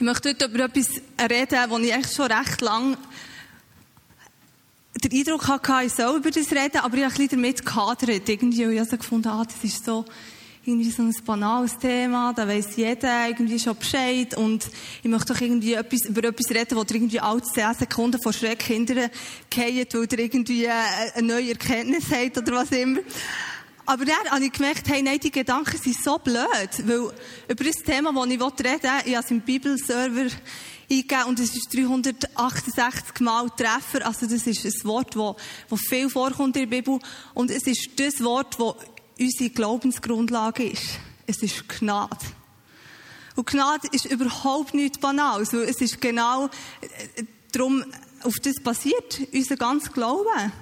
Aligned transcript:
Ich 0.00 0.06
möchte 0.06 0.30
heute 0.30 0.46
über 0.46 0.64
etwas 0.64 0.88
reden, 1.30 1.58
wo 1.68 1.76
ich 1.76 1.92
eigentlich 1.92 2.16
schon 2.16 2.32
recht 2.32 2.62
lang 2.62 2.96
den 5.04 5.12
Eindruck 5.12 5.46
hatte, 5.46 5.84
ich 5.84 5.92
soll 5.92 6.16
über 6.16 6.30
das 6.30 6.50
reden, 6.50 6.78
aber 6.78 6.96
ich 6.96 7.04
habe 7.04 7.12
ein 7.12 7.18
bisschen 7.18 7.28
damit 7.28 7.66
gehadert. 7.66 8.26
Irgendwie, 8.26 8.64
und 8.64 8.72
ich 8.72 8.78
habe 8.78 8.88
so 8.88 8.96
gefunden, 8.96 9.28
ah, 9.28 9.44
das 9.44 9.62
ist 9.62 9.84
so, 9.84 10.06
irgendwie 10.64 10.90
so 10.90 11.02
ein 11.02 11.14
banales 11.26 11.76
Thema, 11.76 12.32
da 12.32 12.48
weiss 12.48 12.76
jeder 12.76 13.28
irgendwie 13.28 13.58
schon 13.58 13.76
Bescheid 13.76 14.34
und 14.38 14.70
ich 15.02 15.10
möchte 15.10 15.34
doch 15.34 15.40
irgendwie 15.42 15.74
etwas, 15.74 16.06
über 16.06 16.24
etwas 16.24 16.50
reden, 16.50 16.76
wo 16.76 16.80
irgendwie 16.80 17.20
alle 17.20 17.42
10 17.42 17.74
Sekunden 17.74 18.22
vor 18.22 18.32
Schreck 18.32 18.62
hinterher 18.62 19.10
geht, 19.50 19.92
weil 19.92 20.08
ihr 20.10 20.18
irgendwie 20.18 20.66
eine 20.66 21.26
neue 21.26 21.50
Erkenntnis 21.50 22.04
habt 22.10 22.38
oder 22.38 22.52
was 22.52 22.70
immer. 22.70 23.00
Aber 23.90 24.04
dann 24.04 24.30
habe 24.30 24.44
ich 24.44 24.52
gemerkt, 24.52 24.88
hey, 24.88 25.02
nein, 25.02 25.18
die 25.18 25.32
Gedanken 25.32 25.76
sind 25.76 25.96
so 26.00 26.16
blöd, 26.16 26.46
weil 26.84 27.10
über 27.48 27.64
das 27.64 27.74
Thema, 27.84 28.12
das 28.12 28.26
ich 28.26 28.40
reden 28.40 28.64
will, 28.64 29.02
ich 29.04 29.16
habe 29.16 29.24
es 29.24 29.30
im 29.32 29.40
Bibelserver 29.40 30.30
eingegeben 30.88 31.24
und 31.26 31.40
es 31.40 31.56
ist 31.56 31.74
368 31.74 33.18
Mal 33.18 33.50
Treffer, 33.50 34.06
also 34.06 34.26
das 34.26 34.46
ist 34.46 34.64
ein 34.64 34.84
Wort, 34.84 35.16
das, 35.16 35.34
das 35.68 35.80
viel 35.88 36.08
vorkommt 36.08 36.56
in 36.56 36.70
der 36.70 36.76
Bibel 36.76 37.00
und 37.34 37.50
es 37.50 37.66
ist 37.66 37.90
das 37.96 38.22
Wort, 38.22 38.60
das 38.60 38.74
unsere 39.18 39.50
Glaubensgrundlage 39.50 40.70
ist. 40.70 40.84
Es 41.26 41.42
ist 41.42 41.68
Gnade. 41.68 42.16
Und 43.34 43.48
Gnade 43.48 43.88
ist 43.90 44.04
überhaupt 44.04 44.72
nicht 44.72 45.00
banal, 45.00 45.44
weil 45.52 45.62
es 45.62 45.80
ist 45.80 46.00
genau 46.00 46.44
äh, 46.46 47.24
darum, 47.50 47.84
auf 48.22 48.36
das 48.36 48.62
basiert 48.62 49.20
unser 49.32 49.56
ganzes 49.56 49.92
Glauben. 49.92 50.52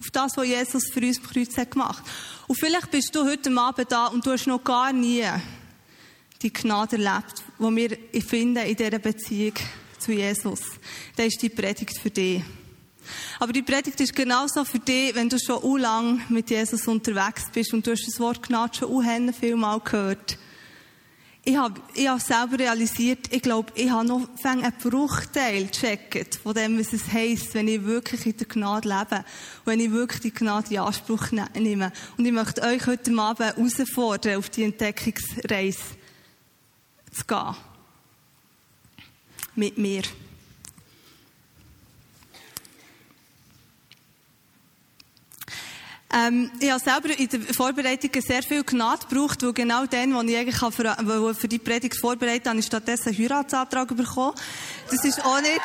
Auf 0.00 0.10
das, 0.10 0.36
was 0.36 0.46
Jesus 0.46 0.90
für 0.92 1.00
uns 1.00 1.18
am 1.18 1.24
Kreuz 1.24 1.56
hat 1.56 1.70
gemacht. 1.70 2.02
Und 2.46 2.58
vielleicht 2.58 2.90
bist 2.90 3.14
du 3.14 3.24
heute 3.24 3.50
Abend 3.58 3.90
da 3.90 4.06
und 4.06 4.24
du 4.24 4.32
hast 4.32 4.46
noch 4.46 4.62
gar 4.62 4.92
nie 4.92 5.24
die 6.42 6.52
Gnade 6.52 6.96
erlebt, 6.96 7.42
die 7.58 7.76
wir 8.12 8.22
finden 8.22 8.64
in 8.64 8.76
dieser 8.76 8.98
Beziehung 8.98 9.54
zu 9.98 10.12
Jesus. 10.12 10.60
Das 11.16 11.26
ist 11.26 11.42
die 11.42 11.48
Predigt 11.48 11.98
für 11.98 12.10
dich. 12.10 12.42
Aber 13.38 13.52
die 13.52 13.62
Predigt 13.62 14.00
ist 14.00 14.14
genauso 14.14 14.64
für 14.64 14.78
dich, 14.78 15.14
wenn 15.14 15.28
du 15.28 15.38
schon 15.38 15.62
u 15.62 15.76
lang 15.76 16.22
mit 16.28 16.50
Jesus 16.50 16.86
unterwegs 16.88 17.44
bist 17.52 17.72
und 17.72 17.86
du 17.86 17.92
hast 17.92 18.06
das 18.06 18.20
Wort 18.20 18.42
Gnade 18.42 18.76
schon 18.76 18.90
u 18.90 19.02
viel 19.32 19.56
Mal 19.56 19.80
gehört 19.80 20.38
ich 21.48 21.56
habe, 21.56 21.80
ich 21.94 22.08
habe 22.08 22.20
selber 22.20 22.58
realisiert, 22.58 23.32
ich 23.32 23.40
glaube, 23.40 23.72
ich 23.76 23.88
habe 23.88 24.04
noch 24.04 24.28
einen 24.42 24.72
Bruchteil 24.82 25.66
gecheckt 25.66 26.40
von 26.42 26.54
dem, 26.54 26.76
was 26.76 26.92
es 26.92 27.12
heisst, 27.12 27.54
wenn 27.54 27.68
ich 27.68 27.84
wirklich 27.84 28.26
in 28.26 28.36
der 28.36 28.48
Gnade 28.48 28.88
lebe. 28.88 29.24
Wenn 29.64 29.78
ich 29.78 29.92
wirklich 29.92 30.22
die 30.22 30.32
Gnade 30.32 30.74
in 30.74 30.80
Anspruch 30.80 31.30
ne-, 31.30 31.48
nehme. 31.54 31.92
Und 32.18 32.26
ich 32.26 32.32
möchte 32.32 32.62
euch 32.62 32.84
heute 32.88 33.16
Abend 33.16 33.38
herausfordern, 33.38 34.38
auf 34.38 34.50
die 34.50 34.64
Entdeckungsreise 34.64 35.78
zu 37.12 37.24
gehen. 37.24 37.56
Mit 39.54 39.78
mir. 39.78 40.02
Ähm, 46.12 46.50
ich 46.60 46.70
habe 46.70 46.80
selber 46.82 47.18
in 47.18 47.28
der 47.28 47.54
Vorbereitung 47.54 48.10
sehr 48.22 48.42
viel 48.42 48.62
Gnade 48.62 49.06
gebraucht, 49.08 49.42
weil 49.42 49.52
genau 49.52 49.86
dann, 49.86 50.14
wo 50.14 50.20
ich 50.22 50.36
eigentlich 50.36 50.56
für, 50.56 51.34
für 51.34 51.48
die 51.48 51.58
Predigt 51.58 51.98
vorbereitet 51.98 52.46
habe, 52.46 52.58
ich 52.58 52.66
stattdessen 52.66 53.08
einen 53.08 53.18
Heiratsantrag 53.18 53.88
bekommen. 53.96 54.34
Das 54.90 55.04
ist 55.04 55.24
auch 55.24 55.40
nicht... 55.40 55.60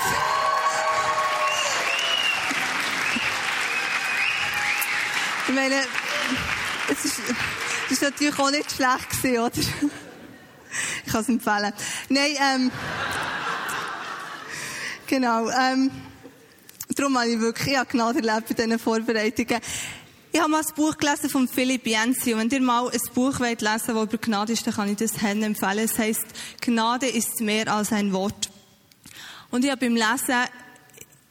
Ich 5.48 5.56
meine, 5.56 5.82
es 6.90 7.06
ist, 7.06 7.20
das 7.84 7.92
ist 7.92 8.02
natürlich 8.02 8.40
auch 8.40 8.52
nicht 8.52 8.72
schlecht 8.72 9.10
gewesen, 9.10 9.40
oder? 9.40 9.52
Ich 11.06 11.12
kann 11.12 11.22
es 11.22 11.30
empfehlen. 11.30 11.74
Nein, 12.10 12.36
ähm, 12.40 12.72
genau, 15.08 15.50
ähm, 15.50 15.92
darum 16.96 17.18
habe 17.18 17.30
ich 17.30 17.40
wirklich, 17.40 17.74
ich 17.74 17.78
habe 17.78 17.90
Gnade 17.90 18.26
erlebt 18.26 18.48
bei 18.48 18.54
diesen 18.54 18.80
Vorbereitungen. 18.80 19.60
Ich 20.34 20.40
habe 20.40 20.50
mal 20.50 20.62
ein 20.62 20.76
Buch 20.76 20.98
gelesen 20.98 21.30
von 21.30 21.46
Philipp 21.46 21.86
Jensi. 21.86 22.34
Und 22.34 22.40
wenn 22.40 22.50
ihr 22.50 22.62
mal 22.62 22.90
ein 22.90 23.00
Buch 23.14 23.42
wollt 23.42 23.62
lesen 23.62 23.82
das 23.88 24.04
über 24.04 24.18
Gnade 24.18 24.54
ist, 24.54 24.66
dann 24.66 24.74
kann 24.74 24.90
ich 24.90 24.96
das 24.96 25.22
Herrn 25.22 25.44
empfehlen. 25.44 25.80
Es 25.80 25.98
heisst, 25.98 26.26
Gnade 26.62 27.08
ist 27.08 27.42
mehr 27.42 27.68
als 27.68 27.92
ein 27.92 28.14
Wort. 28.14 28.50
Und 29.50 29.66
ich 29.66 29.72
habe 29.72 29.82
beim 29.82 29.96
Lesen 29.96 30.48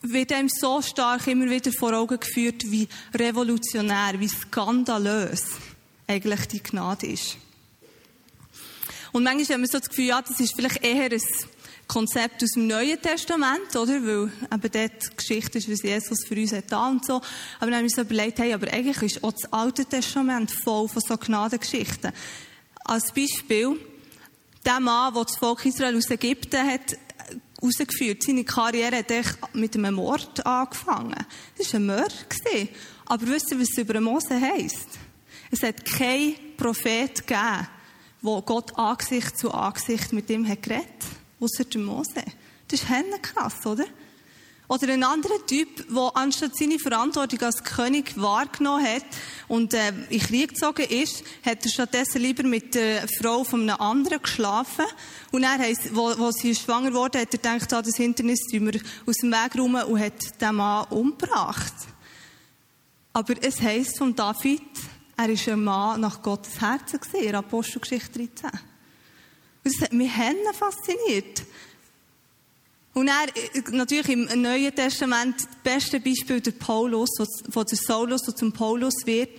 wird 0.02 0.32
einem 0.32 0.50
so 0.50 0.82
stark 0.82 1.26
immer 1.28 1.48
wieder 1.48 1.72
vor 1.72 1.94
Augen 1.94 2.20
geführt, 2.20 2.70
wie 2.70 2.88
revolutionär, 3.14 4.20
wie 4.20 4.28
skandalös 4.28 5.44
eigentlich 6.06 6.48
die 6.48 6.62
Gnade 6.62 7.06
ist. 7.06 7.38
Und 9.12 9.24
manchmal 9.24 9.54
haben 9.54 9.62
wir 9.62 9.68
so 9.68 9.78
das 9.78 9.88
Gefühl, 9.88 10.06
ja, 10.06 10.20
das 10.20 10.38
ist 10.40 10.54
vielleicht 10.54 10.84
eher 10.84 11.10
ein 11.10 11.22
Konzept 11.90 12.40
aus 12.44 12.50
dem 12.52 12.68
Neuen 12.68 13.02
Testament, 13.02 13.74
oder? 13.74 13.94
Weil 13.94 14.30
eben 14.52 14.72
dort 14.72 15.16
Geschichte 15.16 15.58
ist, 15.58 15.68
was 15.68 15.82
Jesus 15.82 16.24
für 16.24 16.36
uns 16.36 16.52
hat 16.52 16.72
und 16.72 17.04
so. 17.04 17.14
Aber 17.58 17.70
dann 17.70 17.74
haben 17.74 17.82
wir 17.82 17.90
so 17.90 18.02
überlegt, 18.02 18.38
hey, 18.38 18.52
aber 18.52 18.72
eigentlich 18.72 19.02
ist 19.02 19.24
auch 19.24 19.32
das 19.32 19.52
Alte 19.52 19.84
Testament 19.84 20.52
voll 20.52 20.88
von 20.88 21.02
so 21.02 21.16
Gnadengeschichten. 21.16 22.12
Als 22.84 23.12
Beispiel, 23.12 23.76
der 24.64 24.78
Mann, 24.78 25.12
der 25.14 25.24
das 25.24 25.36
Volk 25.36 25.66
Israel 25.66 25.96
aus 25.96 26.08
Ägypten 26.10 26.64
hat 26.64 26.96
rausgeführt, 27.60 28.22
seine 28.22 28.44
Karriere 28.44 28.98
hat 28.98 29.54
mit 29.54 29.74
einem 29.74 29.96
Mord 29.96 30.46
angefangen. 30.46 31.26
Das 31.58 31.72
war 31.72 31.80
ein 31.80 31.86
Mörder. 31.86 32.14
Aber 33.06 33.26
wisst 33.26 33.50
ihr, 33.50 33.58
was 33.58 33.70
es 33.72 33.78
über 33.78 34.00
Mose 34.00 34.40
heisst? 34.40 34.90
Es 35.50 35.64
hat 35.64 35.84
keinen 35.84 36.56
Prophet 36.56 37.26
gegeben, 37.26 37.66
der 38.22 38.42
Gott 38.42 38.78
Angesicht 38.78 39.36
zu 39.36 39.50
Angesicht 39.50 40.12
mit 40.12 40.30
ihm 40.30 40.46
hat 40.46 40.62
geredet 40.62 41.19
außer 41.40 41.64
der 41.64 41.80
Mose. 41.80 42.22
Das 42.68 42.82
ist 42.82 43.22
krass, 43.22 43.66
oder? 43.66 43.86
Oder 44.70 44.92
ein 44.92 45.02
anderer 45.02 45.44
Typ, 45.48 45.84
der 45.92 46.12
anstatt 46.14 46.56
seine 46.56 46.78
Verantwortung 46.78 47.40
als 47.40 47.64
König 47.64 48.12
wahrgenommen 48.16 48.86
hat 48.86 49.04
und 49.48 49.74
äh, 49.74 49.92
in 50.10 50.20
Krieg 50.20 50.50
gezogen 50.50 50.86
ist, 50.88 51.24
hat 51.44 51.64
er 51.64 51.70
stattdessen 51.72 52.22
lieber 52.22 52.44
mit 52.44 52.76
der 52.76 53.08
Frau 53.18 53.42
von 53.42 53.62
einem 53.62 53.80
anderen 53.80 54.22
geschlafen. 54.22 54.84
Und 55.32 55.42
er 55.42 55.58
heisst, 55.58 55.92
wo, 55.92 56.16
wo 56.16 56.30
sie 56.30 56.54
schwanger 56.54 56.94
wurde, 56.94 57.18
hat 57.18 57.34
er 57.34 57.38
gedacht, 57.38 57.72
ah, 57.72 57.82
das 57.82 57.96
Hindernis 57.96 58.46
tun 58.46 58.72
wir 58.72 58.80
aus 59.06 59.16
dem 59.16 59.32
Weg 59.32 59.58
rum 59.58 59.74
und 59.74 59.98
hat 59.98 60.40
den 60.40 60.54
Mann 60.54 60.86
umgebracht. 60.90 61.74
Aber 63.12 63.34
es 63.42 63.60
heisst 63.60 63.98
von 63.98 64.14
David, 64.14 64.62
er 65.16 65.30
ist 65.30 65.48
ein 65.48 65.64
Mann 65.64 66.00
nach 66.00 66.22
Gottes 66.22 66.60
Herzen 66.60 67.00
gesehen, 67.00 67.34
Apostelgeschichte 67.34 68.20
13. 68.20 68.69
Das 69.64 69.80
hat 69.82 69.92
mich 69.92 70.14
Hennen 70.14 70.54
fasziniert. 70.54 71.42
Und 72.92 73.08
er, 73.08 73.26
natürlich 73.70 74.08
im 74.08 74.42
Neuen 74.42 74.74
Testament, 74.74 75.36
das 75.36 75.48
beste 75.62 76.00
Beispiel 76.00 76.40
der 76.40 76.52
Paulus, 76.52 77.10
von 77.50 77.64
der 77.64 77.78
Saulus, 77.78 78.22
der 78.22 78.34
zum 78.34 78.52
Paulus 78.52 78.94
wird, 79.04 79.30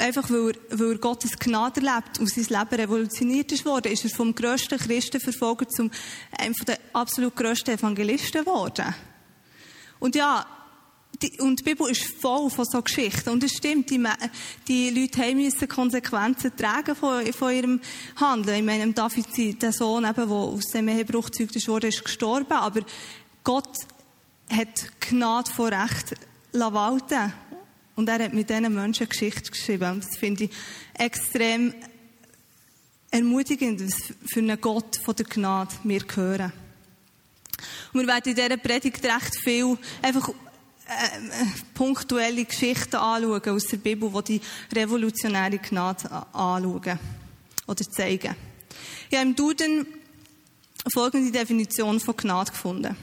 einfach 0.00 0.28
weil 0.30 0.50
er, 0.50 0.78
weil 0.78 0.92
er 0.92 0.98
Gottes 0.98 1.38
Gnade 1.38 1.80
erlebt 1.80 2.18
und 2.18 2.28
sein 2.28 2.44
Leben 2.44 2.80
revolutioniert 2.80 3.52
ist 3.52 3.64
worden, 3.64 3.92
ist 3.92 4.04
er 4.04 4.10
vom 4.10 4.34
grössten 4.34 4.78
Christenverfolger 4.78 5.68
zum 5.68 5.90
einem 6.36 6.54
der 6.66 6.78
absolut 6.92 7.36
grössten 7.36 7.70
Evangelisten 7.70 8.44
geworden. 8.44 8.94
Und 10.00 10.16
ja, 10.16 10.44
die, 11.22 11.40
und 11.40 11.60
die 11.60 11.62
Bibel 11.62 11.90
ist 11.90 12.04
voll 12.20 12.50
von 12.50 12.64
so 12.64 12.82
Geschichten. 12.82 13.30
Und 13.30 13.42
es 13.44 13.52
stimmt, 13.52 13.90
die, 13.90 14.02
die 14.68 14.90
Leute 14.90 15.34
müssen 15.34 15.68
Konsequenzen 15.68 16.56
tragen 16.56 16.94
von, 16.94 17.32
von 17.32 17.54
ihrem 17.54 17.80
Handeln. 18.16 18.58
Ich 18.58 18.64
meine, 18.64 18.92
David, 18.92 19.62
der 19.62 19.72
Sohn, 19.72 20.04
eben, 20.04 20.14
der 20.14 20.28
aus 20.28 20.64
dem 20.66 20.88
Ehebruch 20.88 21.30
gezeugt 21.30 21.68
wurde, 21.68 21.88
ist 21.88 22.04
gestorben. 22.04 22.52
Aber 22.52 22.80
Gott 23.44 23.76
hat 24.50 25.00
Gnade 25.00 25.50
vor 25.50 25.70
Recht 25.70 26.14
walten 26.52 27.32
Und 27.96 28.08
er 28.08 28.24
hat 28.24 28.32
mit 28.32 28.48
diesen 28.48 28.74
Menschen 28.74 29.08
Geschichte 29.08 29.50
geschrieben. 29.50 30.00
Das 30.00 30.16
finde 30.16 30.44
ich 30.44 30.50
extrem 30.94 31.74
ermutigend, 33.10 33.80
dass 33.80 34.14
für 34.26 34.40
einen 34.40 34.60
Gott 34.60 34.96
von 35.04 35.14
der 35.14 35.26
Gnade 35.26 35.74
wir 35.84 36.02
hören. 36.14 36.52
Und 37.92 38.00
wir 38.00 38.06
werden 38.06 38.30
in 38.30 38.34
dieser 38.34 38.56
Predigt 38.56 39.04
recht 39.04 39.36
viel 39.42 39.78
einfach 40.02 40.28
punktuelle 41.74 42.44
Geschichten 42.44 42.96
anschauen 42.96 43.48
aus 43.48 43.64
der 43.64 43.78
Bibel, 43.78 44.10
die 44.22 44.38
die 44.38 44.76
revolutionäre 44.76 45.58
Gnade 45.58 46.08
anschauen 46.32 46.98
oder 47.66 47.90
zeigen. 47.90 48.36
Ich 49.10 49.18
habe 49.18 49.28
im 49.28 49.36
Duden 49.36 49.86
folgende 50.92 51.32
Definition 51.32 52.00
von 52.00 52.16
Gnade 52.16 52.52
gefunden. 52.52 52.96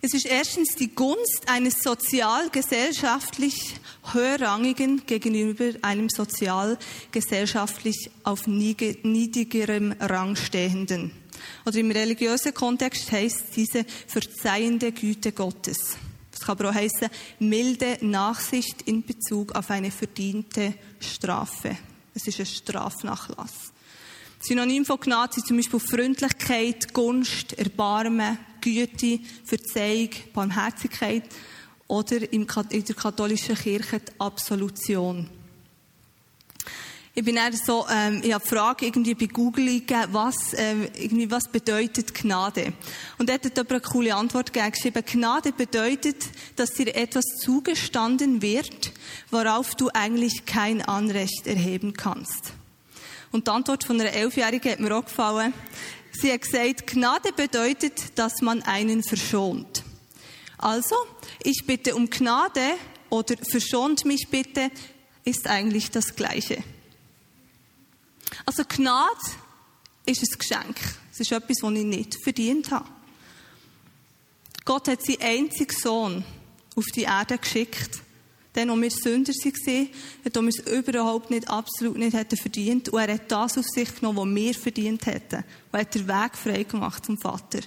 Es 0.00 0.12
ist 0.12 0.26
erstens 0.26 0.74
die 0.76 0.94
Gunst 0.94 1.44
eines 1.46 1.82
sozial-gesellschaftlich 1.82 3.76
höherrangigen 4.12 5.06
gegenüber 5.06 5.72
einem 5.80 6.10
sozial-gesellschaftlich 6.10 8.10
auf 8.22 8.46
niedrigerem 8.46 9.94
Rang 9.98 10.36
stehenden. 10.36 11.23
Oder 11.64 11.78
im 11.78 11.90
religiösen 11.90 12.54
Kontext 12.54 13.10
heißt 13.10 13.44
diese 13.56 13.84
verzeihende 14.06 14.92
Güte 14.92 15.32
Gottes. 15.32 15.96
Das 16.30 16.40
kann 16.40 16.58
aber 16.58 16.70
auch 16.70 16.74
heißen 16.74 17.08
milde 17.38 17.98
Nachsicht 18.00 18.82
in 18.82 19.04
Bezug 19.04 19.52
auf 19.52 19.70
eine 19.70 19.90
verdiente 19.90 20.74
Strafe. 20.98 21.76
Es 22.14 22.26
ist 22.26 22.40
ein 22.40 22.46
Strafnachlass. 22.46 23.72
Synonym 24.40 24.84
von 24.84 25.00
Gnade 25.00 25.34
sind 25.34 25.46
zum 25.46 25.56
Beispiel 25.56 25.80
Freundlichkeit, 25.80 26.92
Gunst, 26.92 27.54
Erbarmen, 27.54 28.38
Güte, 28.60 29.20
Verzeihung, 29.44 30.10
Barmherzigkeit 30.34 31.24
oder 31.86 32.30
in 32.32 32.46
der 32.46 32.94
katholischen 32.94 33.54
Kirche 33.54 34.00
die 34.00 34.12
Absolution. 34.18 35.30
Ich 37.16 37.24
bin 37.24 37.36
eher 37.36 37.52
so, 37.52 37.86
ähm, 37.88 38.22
ich 38.24 38.32
habe 38.32 38.42
die 38.42 38.50
Frage 38.50 38.86
irgendwie 38.86 39.14
bei 39.14 39.26
Google 39.26 39.66
gegeben, 39.66 40.08
was, 40.10 40.34
ähm, 40.56 40.88
irgendwie, 40.98 41.30
was 41.30 41.44
bedeutet 41.46 42.12
Gnade? 42.12 42.72
Und 43.18 43.30
er 43.30 43.36
hat 43.36 43.44
jemand 43.44 43.70
eine 43.70 43.80
coole 43.82 44.16
Antwort 44.16 44.52
gegeben, 44.52 45.04
Gnade 45.06 45.52
bedeutet, 45.52 46.24
dass 46.56 46.70
dir 46.70 46.92
etwas 46.96 47.24
zugestanden 47.40 48.42
wird, 48.42 48.92
worauf 49.30 49.76
du 49.76 49.90
eigentlich 49.94 50.44
kein 50.44 50.82
Anrecht 50.82 51.46
erheben 51.46 51.92
kannst. 51.92 52.52
Und 53.30 53.46
die 53.46 53.52
Antwort 53.52 53.84
von 53.84 54.00
einer 54.00 54.12
Elfjährigen 54.12 54.72
hat 54.72 54.80
mir 54.80 54.96
auch 54.96 55.04
gefallen. 55.04 55.54
Sie 56.10 56.32
hat 56.32 56.42
gesagt, 56.42 56.88
Gnade 56.88 57.32
bedeutet, 57.32 58.18
dass 58.18 58.42
man 58.42 58.60
einen 58.62 59.04
verschont. 59.04 59.84
Also, 60.58 60.96
ich 61.44 61.62
bitte 61.64 61.94
um 61.94 62.10
Gnade 62.10 62.74
oder 63.08 63.36
verschont 63.48 64.04
mich 64.04 64.26
bitte, 64.32 64.72
ist 65.24 65.46
eigentlich 65.46 65.92
das 65.92 66.16
Gleiche. 66.16 66.64
Also 68.44 68.62
Gnade 68.68 69.20
ist 70.06 70.22
ein 70.22 70.38
Geschenk. 70.38 70.76
Es 71.12 71.20
ist 71.20 71.32
etwas, 71.32 71.58
das 71.60 71.72
ich 71.72 71.84
nicht 71.84 72.22
verdient 72.22 72.70
habe. 72.70 72.88
Gott 74.64 74.88
hat 74.88 75.04
seinen 75.04 75.20
einzigen 75.20 75.76
Sohn 75.76 76.24
auf 76.74 76.86
die 76.94 77.02
Erde 77.02 77.38
geschickt. 77.38 78.00
Dann, 78.54 78.70
wo 78.70 78.80
wir 78.80 78.90
Sünder 78.90 79.32
waren, 79.32 79.88
wo 80.32 80.42
wir 80.42 80.48
es 80.48 80.58
überhaupt 80.60 81.30
nicht, 81.30 81.48
absolut 81.48 81.98
nicht 81.98 82.14
hätten 82.16 82.36
verdient. 82.36 82.88
Und 82.88 83.00
er 83.00 83.14
hat 83.14 83.30
das 83.30 83.58
auf 83.58 83.66
sich 83.66 83.94
genommen, 83.96 84.18
was 84.18 84.42
wir 84.42 84.54
verdient 84.54 85.06
hätten. 85.06 85.44
Und 85.72 85.78
hat 85.78 85.94
den 85.94 86.06
Weg 86.06 86.36
frei 86.36 86.62
gemacht 86.62 87.04
zum 87.04 87.18
Vater. 87.18 87.60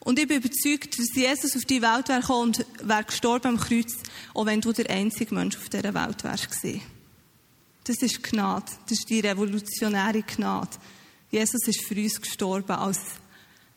Und 0.00 0.18
ich 0.18 0.28
bin 0.28 0.38
überzeugt, 0.38 0.98
dass 0.98 1.14
Jesus 1.14 1.56
auf 1.56 1.64
die 1.64 1.80
Welt 1.80 2.08
wäre 2.08 2.20
gekommen 2.20 2.48
und 2.48 2.66
wäre 2.82 3.04
gestorben 3.04 3.48
am 3.48 3.56
Kreuz, 3.58 3.94
auch 4.34 4.44
wenn 4.44 4.60
du 4.60 4.72
der 4.72 4.90
einzige 4.90 5.34
Mensch 5.34 5.56
auf 5.56 5.70
dieser 5.70 5.94
Welt 5.94 6.24
wärst 6.24 6.50
gewesen. 6.50 6.82
Das 7.84 7.98
ist 7.98 8.22
Gnade. 8.22 8.64
Das 8.88 8.98
ist 8.98 9.10
die 9.10 9.20
revolutionäre 9.20 10.22
Gnade. 10.22 10.70
Jesus 11.30 11.68
ist 11.68 11.84
für 11.84 11.94
uns 11.94 12.20
gestorben 12.20 12.72
als 12.72 12.98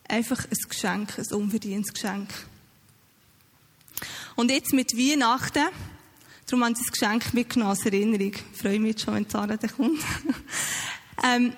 einfach 0.08 0.46
ein 0.46 0.70
Geschenk, 0.70 1.20
ein 1.20 1.36
unverdientes 1.36 1.94
Geschenk. 1.94 2.30
Und 4.36 4.52
jetzt 4.52 4.72
mit 4.72 4.96
Weihnachten, 4.96 5.66
darum 6.46 6.64
haben 6.64 6.76
sie 6.76 6.84
das 6.84 6.92
Geschenk 6.92 7.34
mitgenommen 7.34 7.72
als 7.72 7.86
Erinnerung. 7.86 8.32
Ich 8.32 8.62
freue 8.62 8.80
mich 8.80 9.02
schon, 9.02 9.16
wenn 9.16 9.30
Zara 9.30 9.58
dann 9.58 9.76
kommt. 9.76 10.00
ähm, 11.24 11.54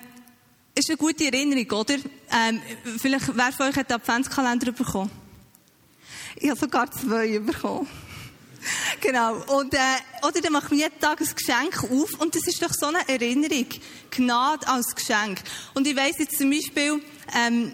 ist 0.74 0.88
eine 0.88 0.96
gute 0.96 1.26
Erinnerung, 1.26 1.70
oder? 1.78 1.94
Ähm, 1.94 2.60
vielleicht, 2.98 3.36
wer 3.36 3.52
von 3.52 3.68
euch 3.68 3.76
hat 3.76 3.90
den 3.90 3.96
Adventskalender 3.96 4.72
bekommen? 4.72 5.10
Ich 6.36 6.48
habe 6.48 6.58
sogar 6.58 6.90
zwei 6.90 7.38
bekommen. 7.38 7.86
genau. 9.00 9.36
Und, 9.58 9.74
äh, 9.74 9.78
oder 10.22 10.40
dann 10.40 10.52
machen 10.52 10.70
wir 10.72 10.84
jeden 10.84 11.00
Tag 11.00 11.20
ein 11.20 11.28
Geschenk 11.34 11.84
auf 11.84 12.20
und 12.20 12.34
das 12.34 12.46
ist 12.46 12.62
doch 12.62 12.72
so 12.72 12.86
eine 12.86 13.08
Erinnerung. 13.08 13.66
Gnade 14.10 14.66
als 14.68 14.94
Geschenk. 14.94 15.40
Und 15.74 15.86
ich 15.86 15.96
weiss 15.96 16.18
jetzt 16.18 16.38
zum 16.38 16.50
Beispiel, 16.50 17.02
ähm, 17.34 17.72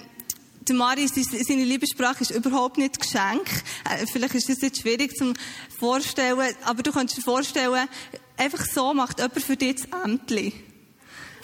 der 0.69 0.75
Marius, 0.75 1.13
seine 1.15 1.65
Liebessprache 1.65 2.23
ist 2.23 2.31
überhaupt 2.33 2.77
nicht 2.79 3.01
Geschenk. 3.01 3.49
Äh, 3.85 4.07
vielleicht 4.11 4.35
ist 4.35 4.49
das 4.49 4.61
jetzt 4.61 4.81
schwierig 4.81 5.15
zu 5.17 5.33
vorstellen, 5.79 6.55
aber 6.65 6.83
du 6.83 6.93
kannst 6.93 7.17
dir 7.17 7.23
vorstellen, 7.23 7.89
einfach 8.37 8.65
so 8.67 8.93
macht 8.93 9.19
jemand 9.19 9.43
für 9.43 9.57
dich 9.57 9.77
das 9.77 10.05
Ämtli. 10.05 10.53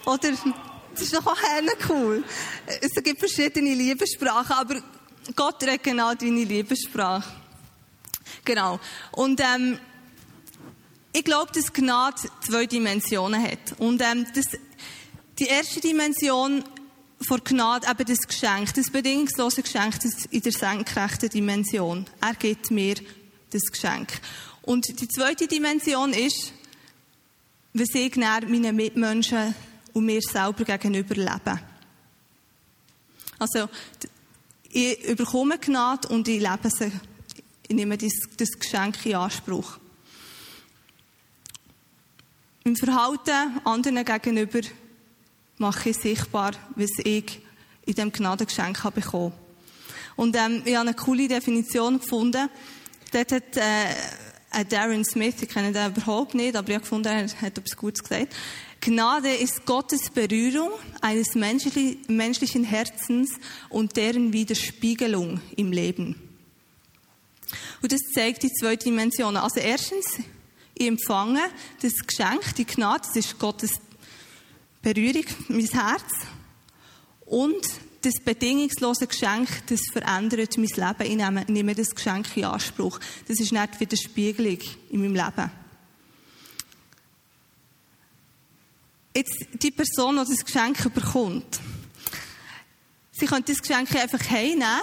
Oder, 0.05 0.33
das 0.93 1.03
ist 1.03 1.15
doch 1.15 1.27
auch 1.27 1.39
cool. 1.89 2.25
Es 2.67 3.03
gibt 3.03 3.21
verschiedene 3.21 3.75
Liebessprachen, 3.75 4.57
aber 4.57 4.83
Gott 5.37 5.63
redet 5.63 5.85
genau 5.85 6.15
deine 6.15 6.45
Liebessprache. 6.45 7.42
Genau. 8.45 8.81
Und 9.13 9.41
ähm, 9.41 9.79
ich 11.13 11.25
glaube, 11.25 11.53
dass 11.53 11.73
Gnade 11.73 12.17
zwei 12.45 12.67
Dimensionen 12.67 13.43
hat. 13.43 13.79
Und 13.79 14.03
ähm, 14.03 14.27
das, 14.35 14.47
die 15.39 15.47
erste 15.47 15.81
Dimension 15.81 16.65
von 17.27 17.45
Gnade, 17.45 17.87
eben 17.89 18.05
das 18.07 18.27
Geschenk, 18.27 18.75
das 18.75 18.91
bedingungslose 18.91 19.63
Geschenk, 19.63 20.01
das 20.01 20.27
in 20.31 20.41
der 20.41 20.53
senkrechten 20.53 21.29
Dimension. 21.29 22.07
Er 22.21 22.35
gibt 22.35 22.71
mir 22.71 22.97
das 23.51 23.63
Geschenk. 23.71 24.09
Und 24.63 25.01
die 25.01 25.09
zweite 25.09 25.47
Dimension 25.47 26.13
ist, 26.13 26.53
wie 27.73 27.99
ich 27.99 28.17
meinen 28.17 28.77
Mitmenschen 28.77 29.55
und 29.93 30.05
mir 30.05 30.21
selber 30.21 30.65
gegenüber 30.65 31.15
leben. 31.15 31.61
Also, 33.39 33.69
ich 34.71 35.17
bekomme 35.17 35.59
Gnade 35.59 36.09
und 36.09 36.29
ich 36.29 36.41
lebe 36.41 36.71
sie 36.71 36.93
ich 37.73 37.77
nehme 37.77 37.97
das, 37.97 38.59
Geschenk 38.59 39.07
in 39.07 39.15
Anspruch. 39.15 39.79
Im 42.65 42.77
Verhalten 42.77 43.61
anderen 43.65 44.05
gegenüber 44.05 44.61
mache 45.57 45.89
ich 45.89 45.97
sichtbar, 45.97 46.53
was 46.77 46.91
ich 46.99 47.41
in 47.87 47.95
diesem 47.95 48.13
Gnadengeschenk 48.13 48.85
habe 48.85 49.01
bekommen. 49.01 49.33
Und 50.17 50.37
ähm, 50.37 50.61
ich 50.67 50.77
habe 50.77 50.87
eine 50.87 50.95
coole 50.95 51.27
Definition 51.29 51.99
gefunden. 51.99 52.51
Dort 53.11 53.33
hat 53.33 53.57
äh, 53.57 54.65
Darren 54.67 55.07
Smith, 55.07 55.37
ich 55.41 55.49
kenne 55.49 55.73
den 55.73 55.93
überhaupt 55.93 56.35
nicht, 56.35 56.55
aber 56.55 56.69
ich 56.69 56.75
habe 56.75 56.83
gefunden, 56.83 57.09
er 57.09 57.27
hat 57.27 57.57
etwas 57.59 57.75
Gutes 57.75 58.03
gesagt. 58.03 58.35
Gnade 58.83 59.31
ist 59.31 59.65
Gottes 59.65 60.11
Berührung 60.11 60.73
eines 61.01 61.35
menschlichen 61.35 62.65
Herzens 62.65 63.31
und 63.71 63.97
deren 63.97 64.35
Widerspiegelung 64.35 65.41
im 65.57 65.73
Leben. 65.73 66.32
Und 67.81 67.93
das 67.93 68.01
zeigt 68.15 68.43
die 68.43 68.53
zwei 68.53 68.77
Dimensionen. 68.77 69.43
Also 69.43 69.61
erstens, 69.61 70.19
ich 70.75 70.87
empfange 70.87 71.43
das 71.81 71.93
Geschenk, 72.07 72.55
die 72.57 72.65
Gnade, 72.65 73.03
das 73.07 73.17
ist 73.17 73.39
Gottes 73.39 73.73
Berührung, 74.83 75.25
mein 75.49 75.67
Herz. 75.67 76.13
Und 77.27 77.65
das 78.03 78.15
bedingungslose 78.25 79.07
Geschenk, 79.07 79.49
das 79.69 79.81
verändert 79.93 80.59
mein 80.59 80.67
Leben. 80.67 81.03
Ich 81.03 81.17
nehme, 81.17 81.45
nehme 81.47 81.75
das 81.75 81.95
Geschenk 81.95 82.37
in 82.37 82.45
Anspruch. 82.45 82.99
Das 83.29 83.39
ist 83.39 83.53
nicht 83.53 83.81
wieder 83.81 83.97
Spiegelung 83.97 84.59
in 84.91 85.01
meinem 85.01 85.15
Leben. 85.15 85.51
Jetzt 89.15 89.47
die 89.53 89.71
Person, 89.71 90.17
die 90.17 90.35
das 90.35 90.45
Geschenk 90.45 90.93
bekommt, 90.95 91.61
sie 93.13 93.27
könnte 93.27 93.53
das 93.53 93.61
Geschenk 93.61 93.95
einfach 93.95 94.29
heimnehmen 94.29 94.81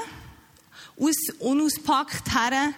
aus, 1.00 1.16
unauspackt 1.40 2.34
her, 2.34 2.74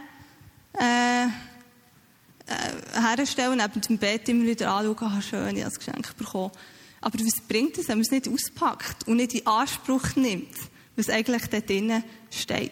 äh, 0.80 1.25
äh, 1.25 3.18
herstellen, 3.18 3.58
neben 3.58 3.82
dem 3.82 3.98
Bett 3.98 4.30
immer 4.30 4.46
wieder 4.46 4.72
anschauen, 4.74 5.12
ah, 5.18 5.22
schön, 5.22 5.58
ich 5.58 5.63
habe 5.63 5.74
das 5.74 5.80
Geschenk 5.80 6.16
bekommen. 6.18 6.51
Aber 7.01 7.20
was 7.20 7.42
bringt 7.48 7.78
es, 7.78 7.88
wenn 7.88 7.98
man 7.98 8.06
es 8.06 8.12
nicht 8.12 8.28
auspackt 8.28 9.08
und 9.08 9.18
nicht 9.18 9.34
in 9.34 9.48
Anspruch 9.48 10.16
nimmt, 10.16 10.56
was 10.96 11.10
eigentlich 11.10 11.48
dort 11.48 11.70
drinnen 11.70 12.04
steht? 12.30 12.72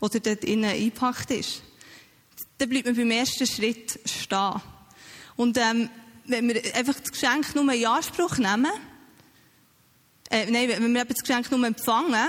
Oder 0.00 0.20
dort 0.20 0.42
drinnen 0.42 0.70
eingepackt 0.70 1.30
ist? 1.30 1.62
Dann 2.58 2.68
bleibt 2.68 2.86
man 2.86 2.96
beim 2.96 3.10
ersten 3.10 3.46
Schritt 3.46 4.00
stehen. 4.04 4.60
Und, 5.36 5.56
ähm, 5.58 5.88
wenn 6.28 6.48
wir 6.48 6.62
einfach 6.74 6.94
das 7.00 7.10
Geschenk 7.10 7.54
nur 7.54 7.72
in 7.72 7.86
Anspruch 7.86 8.36
nehmen, 8.38 8.70
äh, 10.30 10.50
nein, 10.50 10.68
wenn 10.68 10.92
wir 10.92 11.04
das 11.04 11.18
Geschenk 11.18 11.50
nur 11.50 11.66
empfangen, 11.66 12.28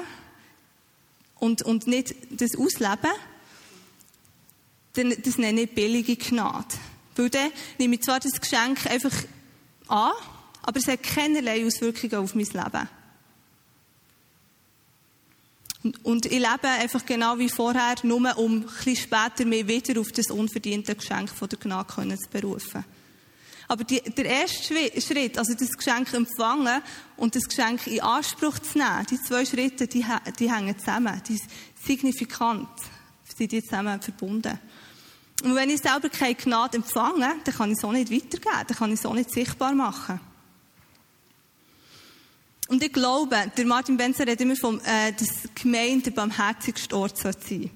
und, 1.40 1.62
und 1.62 1.88
nicht 1.88 2.16
das 2.30 2.56
ausleben, 2.58 3.12
dann, 4.94 5.14
das 5.24 5.38
nenne 5.38 5.62
ich 5.62 5.74
billige 5.74 6.16
Gnade. 6.16 6.76
Weil 7.16 7.30
dann 7.30 7.52
nehme 7.78 7.96
ich 7.96 8.02
zwar 8.02 8.20
das 8.20 8.40
Geschenk 8.40 8.86
einfach 8.88 9.14
an, 9.88 10.12
aber 10.62 10.80
es 10.80 10.88
hat 10.88 11.04
keinerlei 11.04 11.66
Auswirkungen 11.66 12.16
auf 12.16 12.36
mein 12.36 12.46
Leben. 12.46 12.90
Und, 16.04 16.26
ich 16.26 16.34
lebe 16.34 16.68
einfach 16.68 17.06
genau 17.06 17.38
wie 17.40 17.48
vorher, 17.48 17.96
nur 18.04 18.38
um 18.38 18.58
ein 18.58 18.62
bisschen 18.64 18.98
später 18.98 19.46
mich 19.46 19.68
wieder 19.68 20.00
auf 20.02 20.12
das 20.12 20.30
unverdiente 20.30 20.94
Geschenk 20.94 21.30
von 21.30 21.48
der 21.48 21.58
Gnade 21.58 22.18
zu 22.18 22.30
berufen. 22.30 22.84
Aber 23.70 23.84
die, 23.84 24.02
der 24.02 24.26
erste 24.26 25.00
Schritt, 25.00 25.38
also 25.38 25.54
das 25.54 25.70
Geschenk 25.70 26.12
empfangen 26.12 26.82
und 27.18 27.36
das 27.36 27.44
Geschenk 27.44 27.86
in 27.86 28.02
Anspruch 28.02 28.58
zu 28.58 28.80
nehmen, 28.80 29.06
die 29.12 29.22
zwei 29.22 29.46
Schritte, 29.46 29.86
die, 29.86 30.04
die 30.40 30.52
hängen 30.52 30.78
zusammen. 30.78 31.22
Die 31.28 31.38
sind 31.38 31.52
signifikant, 31.86 32.68
sind 33.38 33.52
die 33.52 33.64
zusammen 33.64 34.02
verbunden. 34.02 34.60
Und 35.44 35.54
wenn 35.54 35.70
ich 35.70 35.82
selber 35.82 36.10
keine 36.10 36.34
Gnade 36.34 36.78
empfange, 36.78 37.36
dann 37.44 37.54
kann 37.54 37.72
ich 37.72 37.78
es 37.78 37.84
auch 37.84 37.92
nicht 37.92 38.12
weitergeben, 38.12 38.66
dann 38.68 38.76
kann 38.76 38.92
ich 38.92 39.00
es 39.00 39.06
auch 39.06 39.14
nicht 39.14 39.32
sichtbar 39.32 39.74
machen. 39.74 40.20
Und 42.70 42.84
ich 42.84 42.92
glaube, 42.92 43.52
der 43.56 43.66
Martin 43.68 43.98
Benzer 43.98 44.26
redet 44.26 44.42
immer 44.42 44.56
vom, 44.56 44.80
äh, 44.82 45.12
dass 45.14 45.48
Gemeinde 45.54 46.06
der 46.06 46.12
barmherzigste 46.12 46.98
Ort 46.98 47.18
sein 47.18 47.34
sollte. 47.34 47.70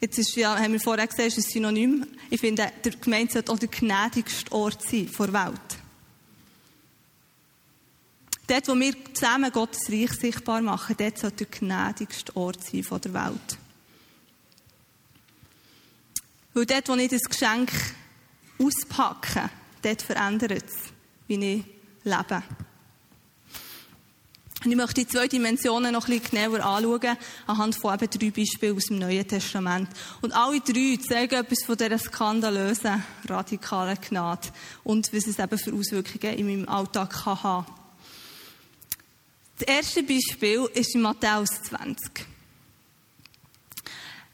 Jetzt 0.00 0.18
ist 0.18 0.36
ja, 0.36 0.58
haben 0.58 0.72
wir 0.72 0.80
vorher 0.80 1.06
gesehen, 1.06 1.28
ist 1.28 1.38
ein 1.38 1.42
Synonym. 1.42 2.06
Ich 2.28 2.40
finde, 2.40 2.70
der 2.84 2.92
Gemeinde 2.92 3.32
sollte 3.32 3.52
auch 3.52 3.58
der 3.58 3.68
gnädigste 3.68 4.52
Ort 4.52 4.82
sein 4.82 5.08
vor 5.08 5.28
der 5.28 5.46
Welt. 5.46 5.60
Dort, 8.46 8.68
wo 8.68 8.78
wir 8.78 8.94
zusammen 9.14 9.50
Gottes 9.50 9.90
Reich 9.90 10.12
sichtbar 10.12 10.60
machen, 10.60 10.94
dort 10.98 11.18
soll 11.18 11.32
der 11.32 11.46
gnädigste 11.46 12.36
Ort 12.36 12.62
sein 12.62 12.84
von 12.84 13.00
der 13.00 13.14
Welt. 13.14 13.58
Weil 16.54 16.66
dort, 16.66 16.88
wo 16.88 16.94
ich 16.94 17.10
das 17.10 17.22
Geschenk 17.22 17.72
auspacke, 18.58 19.50
dort 19.82 20.02
verändert 20.02 20.64
es, 20.64 20.74
wie 21.26 21.34
ich 21.34 21.64
lebe. 22.04 22.42
Und 24.64 24.70
ich 24.70 24.76
möchte 24.76 25.04
die 25.04 25.06
zwei 25.06 25.28
Dimensionen 25.28 25.92
noch 25.92 26.08
ein 26.08 26.18
bisschen 26.18 26.48
genauer 26.48 26.64
anschauen, 26.64 27.16
anhand 27.46 27.76
von 27.76 27.94
eben 27.94 28.10
drei 28.10 28.30
Beispielen 28.30 28.76
aus 28.76 28.86
dem 28.86 28.98
Neuen 28.98 29.28
Testament. 29.28 29.88
Und 30.22 30.32
alle 30.32 30.60
drei 30.60 30.98
zeigen 31.06 31.34
etwas 31.34 31.64
von 31.64 31.76
dieser 31.76 31.98
skandalösen, 31.98 33.04
radikalen 33.28 33.98
Gnade 34.00 34.48
und 34.82 35.12
was 35.12 35.26
es 35.26 35.38
eben 35.38 35.58
für 35.58 35.74
Auswirkungen 35.74 36.34
in 36.36 36.46
meinem 36.46 36.68
Alltag 36.68 37.10
kann 37.10 37.42
haben. 37.42 37.66
Das 39.58 39.68
erste 39.68 40.02
Beispiel 40.02 40.68
ist 40.74 40.94
in 40.94 41.02
Matthäus 41.02 41.62
20. 41.62 42.35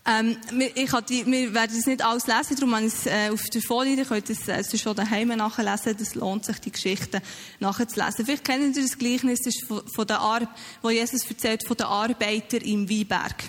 Ähm, 0.04 0.36
ich 0.74 0.90
die, 1.08 1.24
wir 1.26 1.54
werden 1.54 1.78
es 1.78 1.86
nicht 1.86 2.04
alles 2.04 2.26
lesen, 2.26 2.56
darum 2.56 2.74
habe 2.74 2.86
ich 2.86 2.92
es 2.92 3.06
äh, 3.06 3.30
auf 3.30 3.44
der 3.50 3.62
Folie, 3.62 3.94
ihr 3.94 4.04
könnt 4.04 4.28
es 4.30 4.48
äh, 4.48 4.76
schon 4.76 4.96
daheim 4.96 5.28
nachlesen, 5.28 5.96
das 5.96 6.16
lohnt 6.16 6.44
sich, 6.44 6.58
die 6.58 6.72
Geschichten 6.72 7.20
nachzulesen. 7.60 8.26
Vielleicht 8.26 8.44
kennen 8.44 8.74
Sie 8.74 8.82
das 8.82 8.98
Gleichnis 8.98 9.38
das 9.44 9.54
ist 9.54 9.64
von, 9.64 9.82
von 9.94 10.06
der 10.06 10.18
Ar 10.18 10.52
wo 10.82 10.90
Jesus 10.90 11.24
erzählt 11.24 11.64
von 11.64 11.76
den 11.76 11.86
Arbeitern 11.86 12.62
im 12.62 12.90
Weinberg. 12.90 13.44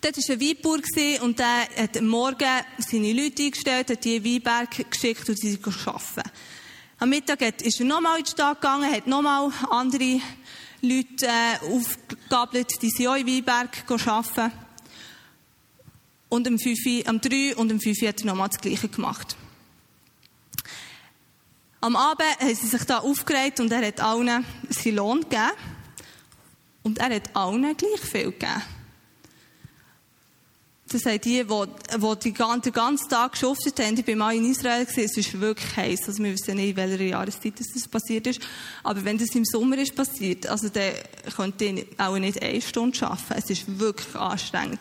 Dort 0.00 0.16
war 0.16 0.34
ein 0.34 0.40
Weinbauer 0.40 1.24
und 1.24 1.38
der 1.40 1.68
hat 1.76 1.96
am 1.96 2.06
Morgen 2.06 2.46
seine 2.78 3.12
Leute 3.12 3.42
eingestellt, 3.42 3.90
hat 3.90 4.04
die 4.04 4.14
in 4.14 4.24
Weinberg 4.24 4.90
geschickt 4.92 5.28
und 5.28 5.40
sie 5.40 5.50
sind 5.50 5.66
arbeiten. 5.66 6.30
Am 7.00 7.08
Mittag 7.08 7.42
ist 7.62 7.80
er 7.80 7.86
nochmal 7.86 8.18
in 8.18 8.24
die 8.24 8.30
Stadt 8.30 8.60
gegangen, 8.60 8.92
hat 8.92 9.08
nochmal 9.08 9.50
andere 9.70 10.20
Leute 10.82 11.26
äh, 11.26 11.66
aufgegabelt, 11.66 12.80
die 12.80 12.90
sind 12.90 13.08
auch 13.08 13.16
in 13.16 13.26
Weinberg 13.26 13.70
arbeiten. 14.06 14.67
Und 16.28 16.46
am 16.46 16.58
5, 16.58 17.06
am 17.06 17.20
3 17.20 17.56
und 17.56 17.70
am 17.72 17.80
5 17.80 18.02
hat 18.02 18.20
er 18.20 18.26
nochmal 18.26 18.48
das 18.48 18.60
Gleiche 18.60 18.88
gemacht. 18.88 19.36
Am 21.80 21.94
Abend 21.96 22.24
haben 22.40 22.54
sie 22.54 22.66
sich 22.66 22.84
da 22.84 22.98
aufgeregt 22.98 23.60
und 23.60 23.72
er 23.72 23.86
hat 23.86 24.00
allen 24.00 24.44
seinen 24.68 24.96
Lohn 24.96 25.20
gegeben. 25.20 25.52
Und 26.82 26.98
er 26.98 27.14
hat 27.14 27.34
allen 27.36 27.76
gleich 27.76 28.00
viel 28.00 28.32
gegeben. 28.32 28.62
Das 30.90 31.02
sind 31.02 31.22
die, 31.26 31.44
die, 31.44 31.44
die 31.44 32.18
den 32.30 32.72
ganzen 32.72 33.08
Tag 33.10 33.32
geschuftet 33.32 33.78
haben. 33.78 33.98
Ich 33.98 34.04
bin 34.04 34.16
mal 34.16 34.34
in 34.34 34.50
Israel 34.50 34.86
es 34.88 34.96
ist 34.96 35.38
wirklich 35.38 35.76
heiß. 35.76 36.08
Also 36.08 36.24
wir 36.24 36.32
wissen 36.32 36.56
nicht, 36.56 36.70
in 36.70 36.76
welcher 36.76 37.04
Jahreszeit 37.04 37.60
das 37.60 37.86
passiert 37.86 38.26
ist. 38.26 38.40
Aber 38.82 39.04
wenn 39.04 39.18
das 39.18 39.34
im 39.34 39.44
Sommer 39.44 39.76
ist 39.76 39.94
passiert, 39.94 40.46
also 40.46 40.70
dann 40.70 40.94
könnte 41.36 41.66
ich 41.66 42.00
auch 42.00 42.16
nicht 42.16 42.42
eine 42.42 42.60
Stunde 42.62 43.06
arbeiten. 43.06 43.34
Es 43.36 43.50
ist 43.50 43.78
wirklich 43.78 44.14
anstrengend. 44.14 44.80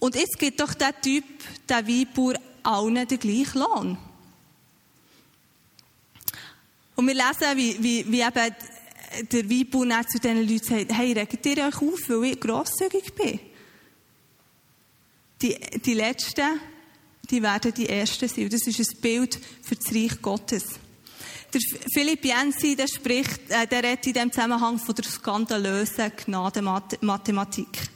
Und 0.00 0.14
jetzt 0.16 0.38
gibt 0.38 0.58
doch 0.60 0.74
der 0.74 0.98
Typ, 1.00 1.24
der 1.68 1.86
Weinbauer, 1.86 2.34
allen 2.62 3.06
den 3.06 3.18
gleichen 3.18 3.60
Lohn. 3.60 3.98
Und 6.96 7.06
wir 7.06 7.14
lesen, 7.14 7.56
wie, 7.56 7.82
wie, 7.82 8.10
wie 8.10 8.20
eben 8.20 8.54
der 9.30 9.50
Weinbauer 9.50 10.06
zu 10.08 10.18
diesen 10.18 10.48
Leuten 10.48 10.64
sagt, 10.64 10.92
hey, 10.92 11.12
regt 11.12 11.46
ihr 11.46 11.66
euch 11.66 11.76
auf, 11.76 12.08
weil 12.08 12.24
ich 12.24 12.40
grosszügig 12.40 13.14
bin? 13.14 13.40
Die, 15.42 15.56
die 15.84 15.94
Letzten, 15.94 16.60
die 17.30 17.42
werden 17.42 17.72
die 17.72 17.88
Ersten 17.88 18.28
sein. 18.28 18.44
Und 18.44 18.52
das 18.52 18.66
ist 18.66 18.80
ein 18.80 19.00
Bild 19.00 19.38
für 19.62 19.76
das 19.76 19.94
Reich 19.94 20.20
Gottes. 20.20 20.64
Der 21.52 21.60
Philipp 21.92 22.24
Jensi, 22.24 22.76
der 22.76 22.86
spricht, 22.86 23.50
äh, 23.50 23.66
der 23.66 23.82
redet 23.82 24.06
in 24.06 24.12
dem 24.12 24.32
Zusammenhang 24.32 24.78
von 24.78 24.94
der 24.94 25.04
skandalösen 25.04 26.12
Gnademathematik. 26.16 27.90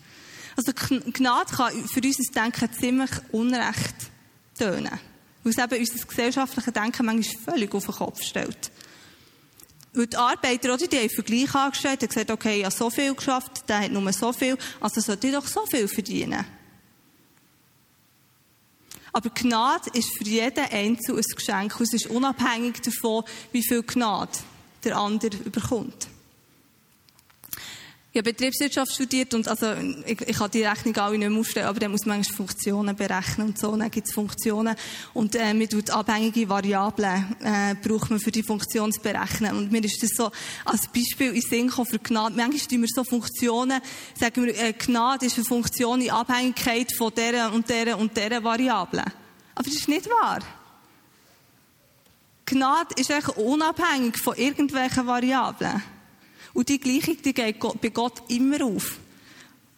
Also 0.57 0.73
Gnade 0.73 1.55
kann 1.55 1.89
für 1.89 2.01
unser 2.01 2.33
Denken 2.33 2.73
ziemlich 2.73 3.11
unrecht 3.33 3.95
tönen. 4.59 5.01
Weil 5.43 5.53
es 5.53 5.59
eben 5.59 5.81
unser 5.81 6.07
gesellschaftliches 6.07 6.73
Denken 6.73 7.07
manchmal 7.07 7.45
völlig 7.45 7.75
auf 7.75 7.87
den 7.87 7.95
Kopf 7.95 8.23
stellt. 8.23 8.71
Weil 9.93 10.07
die 10.07 10.17
Arbeiter, 10.17 10.75
oder, 10.75 10.87
die 10.87 10.99
haben 10.99 11.11
Vergleich 11.11 11.55
angestellt, 11.55 12.03
haben 12.03 12.09
gesagt, 12.09 12.31
okay, 12.31 12.59
ich 12.59 12.65
habe 12.65 12.75
so 12.75 12.91
viel 12.91 13.15
geschafft, 13.15 13.69
der 13.69 13.81
hat 13.81 13.93
nur 13.93 14.13
so 14.13 14.33
viel, 14.33 14.57
also 14.81 15.01
sollte 15.01 15.27
ich 15.27 15.33
doch 15.33 15.47
so 15.47 15.67
viel 15.67 15.87
verdienen. 15.87 16.45
Aber 19.13 19.31
Gnade 19.31 19.91
ist 19.93 20.17
für 20.19 20.25
jeden 20.25 20.65
Einzelnen 20.65 21.19
ein 21.19 21.37
Geschenk. 21.37 21.79
Und 21.79 21.87
es 21.87 21.93
ist 21.93 22.07
unabhängig 22.09 22.81
davon, 22.83 23.23
wie 23.53 23.63
viel 23.63 23.85
Gnade 23.85 24.33
der 24.83 24.97
andere 24.97 25.37
überkommt. 25.37 26.09
Ich 28.17 28.21
habe 28.21 28.31
Betriebswirtschaft 28.31 28.93
studiert 28.93 29.35
und 29.35 29.49
also 29.49 29.73
ich, 30.07 30.21
ich 30.21 30.37
kann 30.37 30.49
die 30.49 30.63
Rechnung 30.63 30.97
alle 30.99 31.19
nicht 31.19 31.29
mehr 31.29 31.41
aufstellen, 31.41 31.67
aber 31.67 31.81
dann 31.81 31.91
muss 31.91 32.07
man 32.07 32.19
manchmal 32.19 32.37
Funktionen 32.37 32.95
berechnen 32.95 33.49
und 33.49 33.59
so. 33.59 33.77
dann 33.77 33.91
gibt 33.91 34.07
es 34.07 34.15
Funktionen 34.15 34.77
und 35.15 35.35
äh, 35.35 35.53
man 35.53 35.69
tut 35.69 35.91
abhängige 35.91 36.49
Variablen 36.49 37.35
äh, 37.41 37.75
braucht 37.75 38.11
man 38.11 38.21
für 38.21 38.31
die 38.31 38.45
Funktion 38.45 38.93
zu 38.93 39.01
berechnen. 39.01 39.57
Und 39.57 39.73
mir 39.73 39.83
ist 39.83 40.01
das 40.01 40.11
so 40.11 40.31
als 40.65 40.87
Beispiel 40.87 41.33
in 41.33 41.41
Sinn 41.41 41.71
für 41.71 41.99
Gnade. 41.99 42.37
Manchmal 42.37 42.61
tun 42.61 42.83
wir 42.83 42.89
so 42.89 43.03
Funktionen, 43.03 43.81
sagen 44.17 44.47
wir, 44.47 44.57
äh, 44.63 44.75
Gnade 44.75 45.27
ist 45.27 45.35
eine 45.37 45.45
Funktion 45.45 46.01
in 46.01 46.13
Abhängigkeit 46.13 46.93
von 46.97 47.13
dieser 47.13 47.53
und 47.53 47.69
dieser 47.69 47.99
und 47.99 48.17
dieser 48.17 48.45
Variable. 48.45 49.03
Aber 49.57 49.65
das 49.65 49.75
ist 49.75 49.89
nicht 49.89 50.09
wahr. 50.09 50.39
Gnade 52.47 52.95
ist 52.97 53.11
eigentlich 53.11 53.37
unabhängig 53.39 54.19
von 54.19 54.37
irgendwelchen 54.37 55.05
Variablen. 55.05 55.83
Und 56.55 56.69
die 56.69 56.79
Gleichung, 56.79 57.21
die 57.23 57.35
geht 57.35 57.59
bei 57.59 57.89
Gott 57.91 58.23
immer 58.31 58.65
auf. 58.65 58.99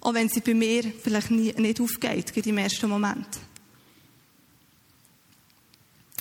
Auch 0.01 0.15
wenn 0.15 0.29
sie 0.29 0.41
bei 0.41 0.55
mir 0.55 0.85
vielleicht 1.03 1.31
nie, 1.31 1.53
nicht 1.55 1.81
aufgeht, 1.81 2.37
im 2.47 2.59
ersten 2.59 2.89
Moment. 2.89 3.27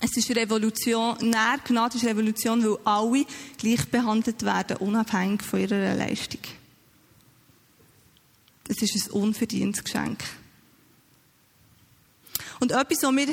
Es 0.02 0.18
ist 0.18 0.36
Revolution, 0.36 1.18
näher 1.22 1.60
Gnade 1.64 1.98
ist 1.98 2.06
Revolution, 2.06 2.64
weil 2.64 2.78
alle 2.84 3.26
gleich 3.58 3.86
behandelt 3.90 4.44
werden, 4.44 4.78
unabhängig 4.78 5.42
von 5.44 5.60
ihrer 5.60 5.96
Leistung. 5.96 6.42
Es 8.68 8.82
ist 8.82 9.08
ein 9.08 9.12
unverdientes 9.12 9.84
Geschenk. 9.84 10.24
Und 12.60 12.72
etwas, 12.72 13.04
was 13.04 13.12
mir, 13.12 13.28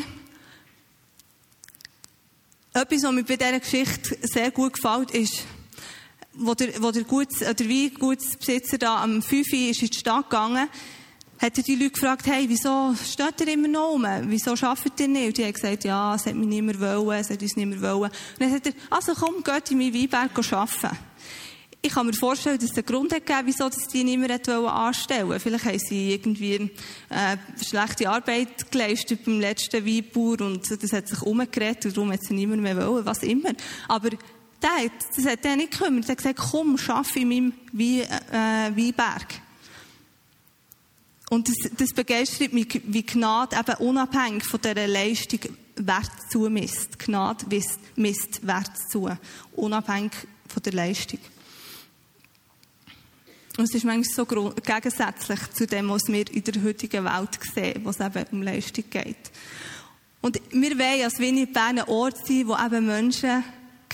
etwas, 2.75 3.03
was 3.03 3.13
mir 3.13 3.25
bei 3.25 3.37
dieser 3.37 3.61
Geschichte 3.61 4.19
sehr 4.23 4.51
gut 4.51 4.75
gefällt, 4.75 5.11
ist, 5.13 5.45
wo 6.35 6.55
der, 6.55 6.83
wo 6.83 6.91
der, 6.91 7.05
Guts, 7.05 7.41
der 7.41 7.69
Weingutsbesitzer 7.69 8.79
da 8.79 9.03
am 9.03 9.23
5 9.23 9.53
ist 9.53 9.83
in 9.83 9.89
die 9.89 9.99
Stadt 9.99 10.31
gegangen, 10.31 10.69
hat 11.43 11.59
er 11.59 11.65
die 11.65 11.75
Leute 11.75 11.91
gefragt, 11.91 12.27
hey, 12.27 12.45
wieso 12.49 12.95
steht 12.95 13.41
ihr 13.41 13.55
immer 13.55 13.67
noch 13.67 13.91
rum? 13.91 14.07
Wieso 14.27 14.53
arbeitet 14.53 15.01
ihr 15.01 15.09
nicht? 15.09 15.27
Und 15.27 15.39
die 15.39 15.45
haben 15.45 15.53
gesagt, 15.53 15.85
ja, 15.85 16.15
es 16.15 16.27
hat 16.27 16.35
mich 16.35 16.47
nicht 16.47 16.63
mehr 16.63 16.79
wollen, 16.81 17.19
es 17.19 17.31
hat 17.31 17.43
uns 17.43 17.57
nicht 17.57 17.67
mehr 17.67 17.83
wollen. 17.83 18.11
Und 18.11 18.41
dann 18.41 18.53
hat 18.53 18.67
er, 18.67 18.73
also 18.91 19.13
komm, 19.15 19.43
geht 19.43 19.71
in 19.73 19.79
meinen 19.79 19.93
Weinberg 19.93 20.53
arbeiten. 20.53 20.99
Ich 21.85 21.93
kann 21.93 22.07
mir 22.07 22.13
vorstellen, 22.13 22.61
dass 22.61 22.71
es 22.71 22.77
einen 22.77 22.87
Grund 22.87 23.13
hat 23.13 23.27
gegeben, 23.27 23.49
wieso 23.49 23.69
dass 23.69 23.89
die 23.89 24.05
niemand 24.05 24.49
anstellen 24.49 25.27
wollen. 25.27 25.41
Vielleicht 25.41 25.65
haben 25.65 25.79
sie 25.81 26.13
irgendwie 26.13 26.71
äh, 27.11 27.37
schlechte 27.61 28.09
Arbeit 28.09 28.71
geleistet 28.71 29.25
beim 29.25 29.41
letzten 29.41 29.85
Weinbauer 29.85 30.43
und 30.43 30.71
das 30.71 30.93
hat 30.93 31.09
sich 31.09 31.23
umgedreht 31.23 31.85
und 31.85 31.97
darum 31.97 32.13
hat 32.13 32.23
sie 32.23 32.35
niemand 32.35 32.63
mehr 32.63 32.77
wollen, 32.77 33.05
was 33.05 33.25
immer. 33.25 33.51
Aber 33.89 34.11
der, 34.63 34.91
das 35.17 35.27
hat 35.27 35.45
er 35.45 35.57
nicht 35.57 35.73
gekümmert. 35.73 36.05
Er 36.05 36.13
hat 36.13 36.19
gesagt, 36.19 36.39
komm, 36.39 36.79
schaff 36.79 37.17
in 37.17 37.29
meinem 37.29 37.53
äh, 37.79 38.71
Weinberg. 38.75 39.27
Und 41.31 41.49
das, 41.49 41.71
das 41.77 41.95
begeistert 41.95 42.53
mich, 42.53 42.81
wie 42.85 43.03
Gnade 43.03 43.57
eben 43.57 43.77
unabhängig 43.87 44.45
von 44.45 44.61
dieser 44.61 44.87
Leistung 44.87 45.41
Wert 45.77 46.11
zumisst. 46.31 46.99
Gnade 46.99 47.47
misst 47.97 48.47
Wert 48.47 48.73
zu. 48.91 49.09
Unabhängig 49.57 50.13
von 50.47 50.63
der 50.63 50.75
Leistung. 50.75 51.21
Und 53.57 53.65
es 53.65 53.75
ist 53.75 53.85
manchmal 53.85 54.15
so 54.15 54.53
gegensätzlich 54.65 55.51
zu 55.53 55.67
dem, 55.67 55.89
was 55.91 56.09
wir 56.09 56.31
in 56.31 56.45
der 56.45 56.63
heutigen 56.63 57.05
Welt 57.05 57.39
sehen, 57.55 57.85
wo 57.85 57.91
es 57.91 58.01
eben 58.01 58.27
um 58.33 58.43
Leistung 58.43 58.85
geht. 58.89 59.31
Und 60.23 60.41
wir 60.51 60.79
wollen 60.79 61.05
als 61.05 61.19
Winnie 61.19 61.47
Bern 61.47 61.79
ein 61.79 61.89
Ort 61.89 62.27
sein, 62.27 62.47
wo 62.47 62.57
eben 62.57 62.87
Menschen 62.87 63.43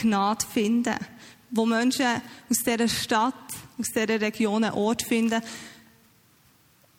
Gnade 0.01 0.47
finden. 0.47 0.97
Wo 1.51 1.65
Menschen 1.65 2.21
aus 2.51 2.59
dieser 2.59 2.89
Stadt, 2.89 3.35
aus 3.79 3.87
dieser 3.89 4.21
Region 4.21 4.65
einen 4.65 4.75
Ort 4.75 5.03
finden, 5.03 5.43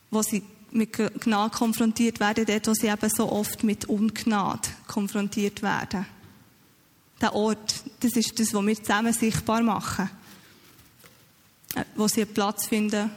wo 0.10 0.22
sie 0.22 0.44
mit 0.72 0.94
Gnade 0.94 1.56
konfrontiert 1.56 2.20
werden, 2.20 2.46
dort, 2.46 2.68
wo 2.68 2.74
sie 2.74 2.88
eben 2.88 3.10
so 3.10 3.32
oft 3.32 3.63
mit 3.63 3.86
Ungnade 3.86 4.70
konfrontiert 4.88 5.62
werden. 5.62 6.06
Der 7.22 7.36
Ort, 7.36 7.84
das 8.00 8.13
ist 8.13 8.39
das, 8.39 8.53
was 8.53 8.65
wir 8.65 8.75
zusammen 8.75 9.13
sichtbar 9.13 9.62
machen. 9.62 10.10
Äh, 11.75 11.84
wo 11.96 12.08
sie 12.08 12.22
einen 12.22 12.34
Platz 12.34 12.68
finden, 12.68 13.12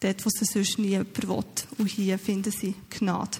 dort, 0.00 0.24
wo 0.24 0.30
sie 0.30 0.44
sonst 0.44 0.78
nie 0.78 0.88
jemand 0.88 1.28
will. 1.28 1.44
Und 1.78 1.86
hier 1.86 2.18
finden 2.18 2.50
sie 2.50 2.74
Gnade. 2.90 3.38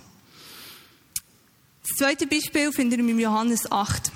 Das 1.82 1.98
zweite 1.98 2.26
Beispiel 2.26 2.72
finden 2.72 3.06
wir 3.06 3.14
in 3.14 3.20
Johannes 3.20 3.70
8. 3.70 4.10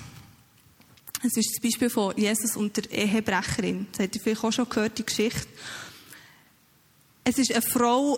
Es 1.21 1.35
ist 1.35 1.51
das 1.51 1.61
Beispiel 1.61 1.89
von 1.89 2.15
Jesus 2.15 2.55
und 2.55 2.77
der 2.77 2.89
Ehebrecherin. 2.91 3.87
Das 3.91 4.05
habt 4.05 4.15
ihr 4.15 4.21
vielleicht 4.21 4.43
auch 4.43 4.53
schon 4.53 4.69
gehört, 4.69 4.97
die 4.97 5.05
Geschichte. 5.05 5.47
Es 7.25 7.37
ist 7.37 7.51
eine 7.51 7.61
Frau, 7.61 8.17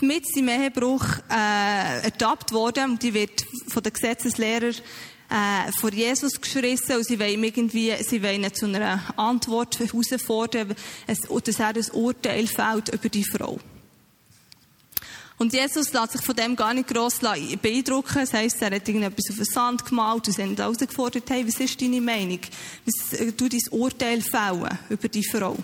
mit 0.00 0.24
im 0.36 0.48
Ehebruch 0.48 1.04
äh, 1.30 2.04
ertappt 2.04 2.52
worden 2.52 2.92
und 2.92 3.02
die 3.02 3.14
wird 3.14 3.44
von 3.68 3.82
den 3.82 3.92
Gesetzeslehrern 3.92 4.74
äh, 5.28 5.72
vor 5.80 5.92
Jesus 5.92 6.40
geschrissen 6.40 6.96
und 6.96 7.06
sie 7.06 7.18
wollen 7.18 7.42
irgendwie, 7.42 7.92
sie 8.02 8.22
wollen 8.22 8.44
ihn 8.44 8.54
zu 8.54 8.66
einer 8.66 9.02
Antwort 9.16 9.80
herausfordern, 9.80 10.74
dass 11.06 11.58
er 11.58 11.68
ein 11.68 11.90
Urteil 11.92 12.46
fällt 12.46 12.88
über 12.90 13.08
die 13.08 13.24
Frau. 13.24 13.58
Und 15.38 15.52
Jesus 15.52 15.92
lässt 15.92 16.12
sich 16.12 16.22
von 16.22 16.34
dem 16.34 16.56
gar 16.56 16.72
nicht 16.72 16.88
gross 16.88 17.18
beeindrucken. 17.18 18.20
Das 18.20 18.32
heisst, 18.32 18.62
er 18.62 18.74
hat 18.74 18.88
irgendetwas 18.88 19.30
auf 19.30 19.36
den 19.36 19.44
Sand 19.44 19.84
gemalt 19.84 20.26
und 20.26 20.32
sie 20.32 20.42
haben 20.42 20.56
herausgefordert, 20.56 21.28
hey, 21.28 21.46
was 21.46 21.60
ist 21.60 21.80
deine 21.80 22.00
Meinung? 22.00 22.40
Was, 22.86 23.18
äh, 23.18 23.32
du 23.32 23.48
dein 23.48 23.60
Urteil 23.70 24.22
fällen 24.22 24.78
über 24.88 25.08
die 25.08 25.24
Frau. 25.24 25.56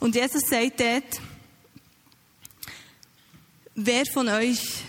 Und 0.00 0.14
Jesus 0.14 0.42
sagt 0.48 0.80
dort, 0.80 1.20
wer 3.74 4.06
von 4.06 4.28
euch 4.28 4.84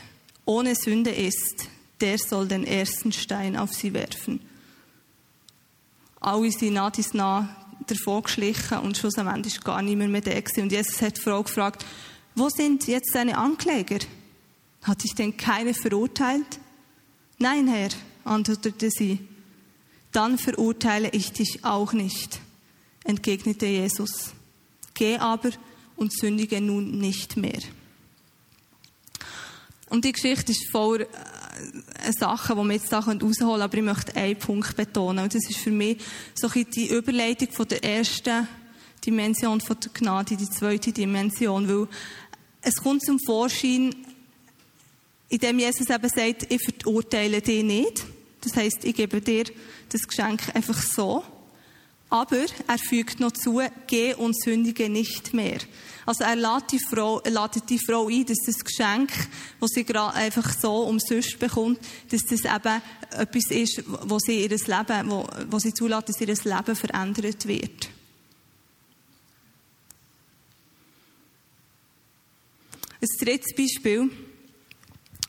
ohne 0.46 0.75
Sünde 0.75 1.12
ist, 1.12 1.67
der 2.00 2.17
soll 2.17 2.48
den 2.48 2.65
ersten 2.65 3.12
Stein 3.12 3.58
auf 3.58 3.74
sie 3.74 3.94
werfen. 3.94 4.39
Alle 6.22 6.51
sind 6.51 6.74
nah 6.74 6.89
dies 6.89 7.13
nah 7.13 7.56
davon 7.86 8.24
geschlichen 8.24 8.79
und 8.79 8.98
schlussendlich 8.98 9.58
war 9.65 9.75
gar 9.75 9.82
niemand 9.82 10.12
mehr 10.12 10.22
da. 10.22 10.32
Und 10.62 10.72
Jesus 10.72 11.01
hat 11.01 11.17
die 11.17 11.22
Frau 11.22 11.44
gefragt, 11.44 11.86
wo 12.38 12.50
sind 12.50 12.88
jetzt 12.88 13.15
deine 13.15 13.38
Ankläger? 13.38 14.00
Hat 14.84 15.03
dich 15.03 15.15
denn 15.15 15.36
keine 15.36 15.74
verurteilt? 15.74 16.60
Nein, 17.39 17.67
Herr, 17.67 17.89
antwortete 18.24 18.89
sie. 18.91 19.20
Dann 20.12 20.38
verurteile 20.38 21.10
ich 21.10 21.32
dich 21.32 21.63
auch 21.63 21.94
nicht, 21.94 22.39
entgegnete 23.03 23.65
Jesus. 23.65 24.34
Geh 24.94 25.17
aber 25.17 25.50
und 25.96 26.13
sündige 26.13 26.62
nun 26.62 27.00
nicht 27.00 27.38
mehr. 27.38 27.60
Und 29.89 30.06
die 30.06 30.12
Geschichte 30.12 30.51
ist 30.51 30.70
voll 30.70 31.01
äh, 31.01 32.12
Sachen, 32.12 32.58
die 32.58 32.63
wir 32.63 32.74
jetzt 32.74 32.91
da 32.91 33.00
rausholen 33.00 33.20
können, 33.20 33.62
aber 33.62 33.77
ich 33.77 33.84
möchte 33.84 34.15
einen 34.15 34.38
Punkt 34.38 34.75
betonen. 34.75 35.24
Und 35.24 35.34
das 35.34 35.50
ist 35.50 35.60
für 35.60 35.72
mich 35.72 35.98
so 36.36 36.50
ein 36.50 36.65
die 36.70 36.89
Überleitung 36.89 37.51
von 37.51 37.67
der 37.67 37.84
ersten 37.84 38.48
Dimension 39.06 39.62
von 39.62 39.77
der 39.79 39.91
Gnade, 39.94 40.36
die 40.36 40.50
zweite 40.50 40.91
Dimension, 40.91 41.67
weil 41.67 41.88
es 42.67 42.83
kommt 42.83 43.01
zum 43.01 43.17
Vorschein, 43.17 43.95
indem 45.29 45.59
Jesus 45.59 45.89
eben 45.89 46.09
sagt, 46.09 46.51
ich 46.51 46.62
verurteile 46.62 47.41
dich 47.41 47.63
nicht. 47.63 48.03
Das 48.41 48.57
heißt, 48.57 48.83
ich 48.83 48.93
gebe 48.93 49.21
dir 49.21 49.45
das 49.88 50.05
Geschenk 50.05 50.53
einfach 50.53 50.81
so. 50.81 51.24
Aber 52.09 52.45
er 52.67 52.77
fügt 52.77 53.21
noch 53.21 53.31
zu, 53.31 53.62
geh 53.88 54.13
und 54.15 54.38
sündige 54.41 54.89
nicht 54.89 55.33
mehr. 55.33 55.59
Also 56.05 56.25
er 56.25 56.36
lädt 56.36 56.71
die 56.74 56.79
Frau, 56.79 57.21
lädt 57.24 57.69
die 57.69 57.79
Frau 57.79 58.07
ein, 58.07 58.25
dass 58.25 58.38
das 58.45 58.59
Geschenk, 58.59 59.12
das 59.62 59.69
sie 59.74 59.86
gerade 59.86 60.15
einfach 60.15 60.53
so 60.59 60.83
umsonst 60.83 61.39
bekommt, 61.39 61.79
dass 62.09 62.24
das 62.24 62.41
eben 62.41 62.81
etwas 63.12 63.45
ist, 63.50 63.83
wo 64.09 64.19
sie 64.19 64.41
ihr 64.41 64.50
Leben, 64.50 65.09
wo, 65.09 65.25
wo 65.50 65.59
sie 65.59 65.74
zulässt, 65.74 66.09
dass 66.09 66.19
ihr 66.19 66.27
Leben 66.27 66.75
verändert 66.75 67.47
wird. 67.47 67.89
Ein 73.07 73.25
drittes 73.25 73.55
Beispiel 73.55 74.09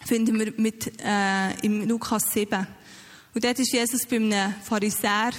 finden 0.05 0.39
wir 0.39 0.53
mit, 0.57 1.01
äh, 1.01 1.55
im 1.65 1.87
Lukas 1.87 2.25
7. 2.33 2.67
Und 3.35 3.45
dort 3.45 3.59
ist 3.61 3.73
Jesus 3.73 4.05
bei 4.05 4.17
einem 4.17 4.55
Pharisäer 4.65 5.31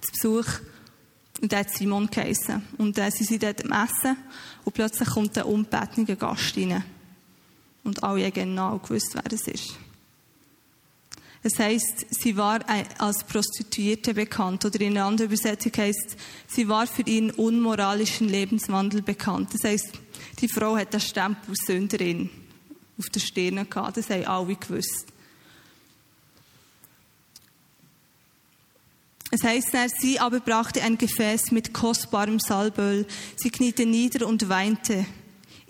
zu 0.00 0.12
Besuch 0.12 0.46
und 1.42 1.52
der 1.52 1.58
hat 1.60 1.70
Simon 1.70 2.06
geheissen. 2.06 2.66
Und 2.78 2.96
äh, 2.96 3.10
sie 3.10 3.24
sind 3.24 3.42
dort 3.42 3.62
am 3.64 3.84
Essen 3.84 4.16
und 4.64 4.72
plötzlich 4.72 5.08
kommt 5.10 5.36
ein 5.36 5.44
unbetener 5.44 6.16
Gast 6.16 6.56
rein. 6.56 6.82
Und 7.84 8.02
alle 8.02 8.24
haben 8.24 8.32
genau 8.32 8.78
gewusst, 8.78 9.10
wer 9.12 9.30
es 9.30 9.46
ist. 9.48 9.74
Das 11.42 11.58
heisst, 11.58 12.06
sie 12.10 12.36
war 12.36 12.60
als 12.98 13.24
Prostituierte 13.24 14.14
bekannt. 14.14 14.64
Oder 14.64 14.80
in 14.80 14.92
einer 14.92 15.06
anderen 15.06 15.30
Übersetzung 15.30 15.72
heisst, 15.76 16.16
sie 16.46 16.68
war 16.68 16.86
für 16.86 17.02
ihren 17.02 17.32
unmoralischen 17.32 18.28
Lebenswandel 18.28 19.02
bekannt. 19.02 19.52
Das 19.52 19.64
heisst, 19.64 19.90
die 20.40 20.48
Frau 20.48 20.76
hat 20.76 20.92
den 20.92 21.00
Stempel 21.00 21.54
Sünderin 21.56 22.30
auf 22.96 23.06
der 23.06 23.20
Stirn 23.20 23.68
gehabt. 23.68 23.96
Das 23.96 24.08
haben 24.08 24.24
alle 24.24 24.54
gewusst. 24.54 25.06
Es 29.34 29.42
heißt, 29.42 29.74
sie 29.98 30.20
aber 30.20 30.40
brachte 30.40 30.82
ein 30.82 30.98
Gefäß 30.98 31.52
mit 31.52 31.72
kostbarem 31.72 32.38
Salböl. 32.38 33.06
Sie 33.34 33.50
kniete 33.50 33.86
nieder 33.86 34.26
und 34.26 34.48
weinte. 34.48 35.06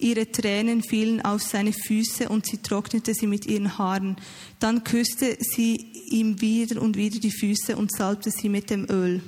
Ihre 0.03 0.31
Tränen 0.31 0.83
fielen 0.83 1.23
auf 1.23 1.43
seine 1.43 1.73
Füße 1.73 2.29
und 2.29 2.47
sie 2.47 2.59
trocknete 2.59 3.15
sie 3.15 3.27
mit 3.27 3.47
ihren 3.47 3.79
Haaren. 3.79 4.17
Dann 4.59 4.85
küsste 4.85 5.39
sie 5.41 5.77
ihm 6.11 6.41
wieder 6.41 6.83
und 6.83 6.97
wieder 6.97 7.19
die 7.19 7.31
Füße 7.31 7.77
und 7.77 7.95
salbte 7.97 8.31
sie 8.31 8.49
mit 8.49 8.71
dem 8.71 8.91
Öl. 8.91 9.23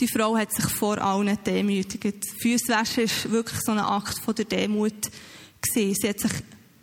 Die 0.00 0.08
Frau 0.08 0.36
hat 0.36 0.52
sich 0.52 0.66
vor 0.66 0.98
allen 0.98 1.38
demütigt. 1.44 2.26
Füßwäsche 2.40 3.02
ist 3.02 3.30
wirklich 3.30 3.60
so 3.60 3.72
ein 3.72 3.78
Akt 3.78 4.18
von 4.18 4.34
der 4.34 4.44
Demut 4.44 5.10
gesehen. 5.62 5.94
Sie 5.94 6.08
hat 6.08 6.18
sich 6.18 6.32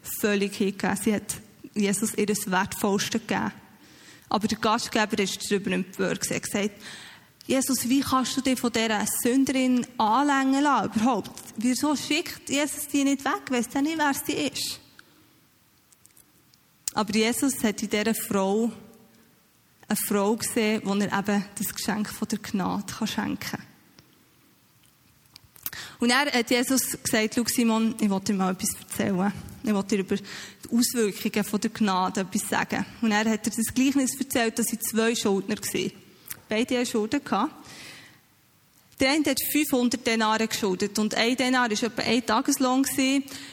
völlig 0.02 0.56
hingegeben. 0.56 0.98
Sie 1.04 1.14
hat 1.14 1.36
Jesus 1.76 2.14
ihr 2.16 2.28
Wertvollste 2.28 3.20
gegeben. 3.20 3.52
Aber 4.30 4.48
der 4.48 4.58
Gastgeber 4.58 5.20
ist 5.20 5.52
darüber 5.52 5.72
empört. 5.72 6.26
Er 6.30 6.38
hat 6.38 6.44
gesagt, 6.44 6.72
Jesus, 7.48 7.90
wie 7.90 8.02
kannst 8.02 8.38
du 8.38 8.42
dich 8.42 8.60
von 8.60 8.72
dieser 8.72 9.06
Sünderin 9.24 9.86
anlängen 9.98 10.64
lassen, 10.64 10.92
überhaupt? 10.94 11.32
Wieso 11.58 11.96
schickt 11.96 12.50
Jesus 12.50 12.88
die 12.88 13.04
nicht 13.04 13.26
weg? 13.26 13.50
Weißt 13.50 13.74
du 13.74 13.82
nicht, 13.82 13.98
wer 13.98 14.14
sie 14.14 14.34
ist? 14.34 14.80
Aber 16.94 17.14
Jesus 17.14 17.64
hat 17.64 17.82
in 17.82 17.90
dieser 17.90 18.14
Frau 18.14 18.72
eine 19.88 19.98
Frau 20.08 20.36
gesehen, 20.36 20.82
wo 20.86 20.94
er 20.94 21.20
eben 21.20 21.46
das 21.58 21.74
Geschenk 21.74 22.10
von 22.10 22.28
der 22.28 22.40
Gnade 22.40 23.08
schenken 23.08 23.38
kann. 23.40 23.66
Und 26.00 26.10
er 26.10 26.32
hat 26.32 26.50
Jesus 26.50 26.98
gesagt, 27.04 27.36
schau 27.36 27.44
Simon, 27.46 27.96
ich 28.00 28.10
wollte 28.10 28.32
dir 28.32 28.38
mal 28.38 28.54
etwas 28.54 28.70
erzählen. 28.80 29.32
Ich 29.64 29.74
wollte 29.74 29.96
dir 29.96 30.00
über 30.00 30.16
die 30.16 30.70
Auswirkungen 30.72 31.44
von 31.44 31.60
der 31.62 31.70
Gnade 31.70 32.22
etwas 32.22 32.50
sagen. 32.50 32.86
Und 33.02 33.12
er 33.12 33.30
hat 33.30 33.46
dir 33.46 33.52
das 33.52 33.74
Gleichnis 33.74 34.20
erzählt, 34.20 34.58
dass 34.58 34.66
sie 34.68 34.80
zwei 34.80 35.14
Schuldner 35.14 35.58
waren. 35.58 35.92
Beide 36.52 36.80
hatten 36.80 36.86
Schulden. 36.86 37.22
Der 39.00 39.10
eine 39.10 39.26
hat 39.26 39.40
500 39.54 40.06
Denare 40.06 40.50
geschuldet 40.50 41.00
und 41.00 41.16
ein 41.16 41.38
Denar 41.38 41.70
war 41.70 41.72
etwa 41.72 42.02
ein 42.02 42.26
Tageslohn. 42.26 42.86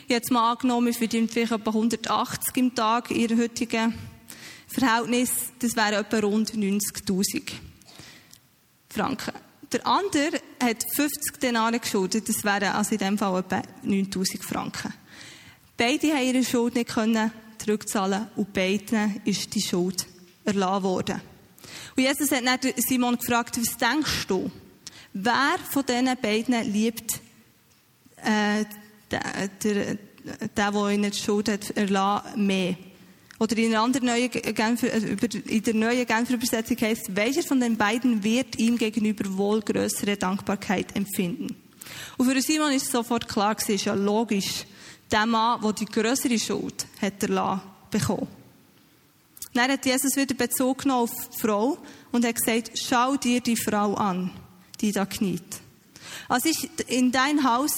Es 0.08 0.30
mal 0.30 0.50
angenommen, 0.50 0.92
für 0.92 1.06
die 1.06 1.28
vielleicht 1.28 1.52
etwa 1.52 1.70
180 1.70 2.56
im 2.56 2.74
Tag 2.74 3.12
in 3.12 3.18
ihrer 3.18 3.36
heutigen 3.36 3.94
Verhältnis, 4.66 5.30
das 5.60 5.76
wären 5.76 6.04
etwa 6.04 6.18
rund 6.18 6.50
90.000 6.50 7.52
Franken. 8.88 9.34
Der 9.70 9.86
andere 9.86 10.40
hat 10.60 10.84
50 10.96 11.38
Denare 11.40 11.78
geschuldet, 11.78 12.28
das 12.28 12.42
wären 12.42 12.72
also 12.72 12.90
in 12.90 12.98
dem 12.98 13.16
Fall 13.16 13.38
etwa 13.38 13.62
9.000 13.86 14.42
Franken. 14.42 14.92
Beide 15.76 16.14
haben 16.14 16.26
ihre 16.26 16.42
Schuld 16.42 16.74
nicht 16.74 16.88
können 16.88 17.30
zurückzahlen 17.58 18.26
und 18.34 18.52
beiden 18.52 19.22
ist 19.24 19.54
die 19.54 19.62
Schuld 19.62 20.04
erlassen 20.44 20.82
worden. 20.82 21.37
Und 21.96 22.02
Jesus 22.02 22.30
hat 22.30 22.44
dann 22.44 22.72
Simon 22.76 23.16
gefragt, 23.16 23.58
was 23.58 23.76
denkst 23.76 24.26
du? 24.26 24.50
Wer 25.12 25.56
von 25.70 25.84
diesen 25.86 26.16
beiden 26.20 26.72
liebt 26.72 27.20
äh, 28.16 28.64
der, 29.10 29.48
der, 29.62 29.98
der, 30.56 30.72
der 30.72 30.88
ihnen 30.90 31.10
die 31.10 31.18
Schuld 31.18 31.48
hat 31.48 31.70
erlassen, 31.70 32.46
mehr? 32.46 32.76
Oder 33.40 33.56
in, 33.58 33.72
einer 33.72 33.82
anderen 33.82 34.06
neuen 34.06 34.30
Genfer, 34.30 34.92
äh, 34.92 35.16
in 35.46 35.62
der 35.62 35.74
neuen 35.74 36.06
Genfer 36.06 36.34
Übersetzung 36.34 36.76
heißt, 36.80 37.14
welcher 37.14 37.42
von 37.42 37.60
den 37.60 37.76
beiden 37.76 38.24
wird 38.24 38.58
ihm 38.58 38.76
gegenüber 38.76 39.36
wohl 39.36 39.60
größere 39.60 40.16
Dankbarkeit 40.16 40.94
empfinden? 40.96 41.56
Und 42.16 42.30
für 42.30 42.40
Simon 42.42 42.72
ist 42.72 42.90
sofort 42.90 43.28
klar 43.28 43.54
gewesen, 43.54 43.74
ist 43.76 43.84
ja 43.84 43.94
logisch, 43.94 44.64
der 45.10 45.26
Mann, 45.26 45.60
der 45.62 45.72
die 45.72 45.86
größere 45.86 46.38
Schuld 46.38 46.86
hat 47.00 47.22
erlassen 47.22 47.62
bekommen. 47.90 48.37
Dann 49.54 49.70
hat 49.70 49.86
Jesus 49.86 50.16
wieder 50.16 50.34
Bezug 50.34 50.86
auf 50.86 51.10
die 51.34 51.40
Frau 51.40 51.78
und 52.12 52.24
hat 52.24 52.36
gesagt, 52.36 52.72
schau 52.78 53.16
dir 53.16 53.40
die 53.40 53.56
Frau 53.56 53.94
an, 53.94 54.30
die 54.80 54.92
da 54.92 55.06
kniet. 55.06 55.42
Als 56.28 56.44
ich 56.44 56.68
in 56.88 57.12
dein 57.12 57.44
Haus 57.44 57.72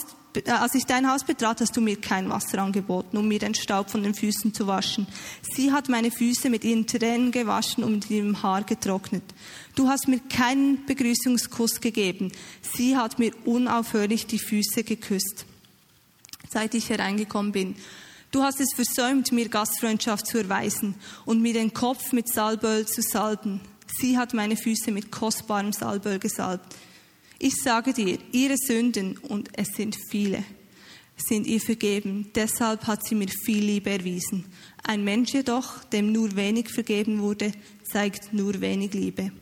als 0.46 0.74
ich 0.74 0.86
dein 0.86 1.10
Haus 1.10 1.24
betrat, 1.24 1.60
hast 1.60 1.76
du 1.76 1.80
mir 1.80 2.00
kein 2.00 2.30
Wasser 2.30 2.58
angeboten, 2.58 3.16
um 3.16 3.26
mir 3.26 3.38
den 3.38 3.54
Staub 3.54 3.90
von 3.90 4.02
den 4.02 4.14
Füßen 4.14 4.54
zu 4.54 4.66
waschen. 4.66 5.06
Sie 5.42 5.72
hat 5.72 5.88
meine 5.88 6.10
Füße 6.10 6.50
mit 6.50 6.64
ihren 6.64 6.86
Tränen 6.86 7.32
gewaschen 7.32 7.82
und 7.82 7.92
mit 7.92 8.10
ihrem 8.10 8.42
Haar 8.42 8.62
getrocknet. 8.62 9.24
Du 9.74 9.88
hast 9.88 10.08
mir 10.08 10.20
keinen 10.20 10.84
Begrüßungskuss 10.86 11.80
gegeben. 11.80 12.30
Sie 12.62 12.96
hat 12.96 13.18
mir 13.18 13.32
unaufhörlich 13.44 14.26
die 14.26 14.38
Füße 14.38 14.84
geküsst, 14.84 15.46
seit 16.48 16.74
ich 16.74 16.90
hereingekommen 16.90 17.52
bin. 17.52 17.74
Du 18.30 18.42
hast 18.42 18.60
es 18.60 18.72
versäumt, 18.74 19.32
mir 19.32 19.48
Gastfreundschaft 19.48 20.26
zu 20.26 20.38
erweisen 20.38 20.94
und 21.24 21.42
mir 21.42 21.52
den 21.52 21.74
Kopf 21.74 22.12
mit 22.12 22.32
Salböl 22.32 22.86
zu 22.86 23.02
salben. 23.02 23.60
Sie 23.98 24.16
hat 24.16 24.34
meine 24.34 24.56
Füße 24.56 24.92
mit 24.92 25.10
kostbarem 25.10 25.72
Salböl 25.72 26.20
gesalbt. 26.20 26.76
Ich 27.40 27.54
sage 27.56 27.92
dir, 27.92 28.18
ihre 28.30 28.56
Sünden, 28.56 29.16
und 29.16 29.48
es 29.54 29.68
sind 29.74 29.96
viele, 30.10 30.44
sind 31.16 31.46
ihr 31.46 31.60
vergeben. 31.60 32.30
Deshalb 32.34 32.86
hat 32.86 33.04
sie 33.04 33.16
mir 33.16 33.28
viel 33.28 33.64
Liebe 33.64 33.90
erwiesen. 33.90 34.44
Ein 34.84 35.02
Mensch 35.02 35.32
jedoch, 35.32 35.82
dem 35.84 36.12
nur 36.12 36.36
wenig 36.36 36.68
vergeben 36.68 37.20
wurde, 37.20 37.52
zeigt 37.90 38.32
nur 38.32 38.60
wenig 38.60 38.92
Liebe. 38.92 39.32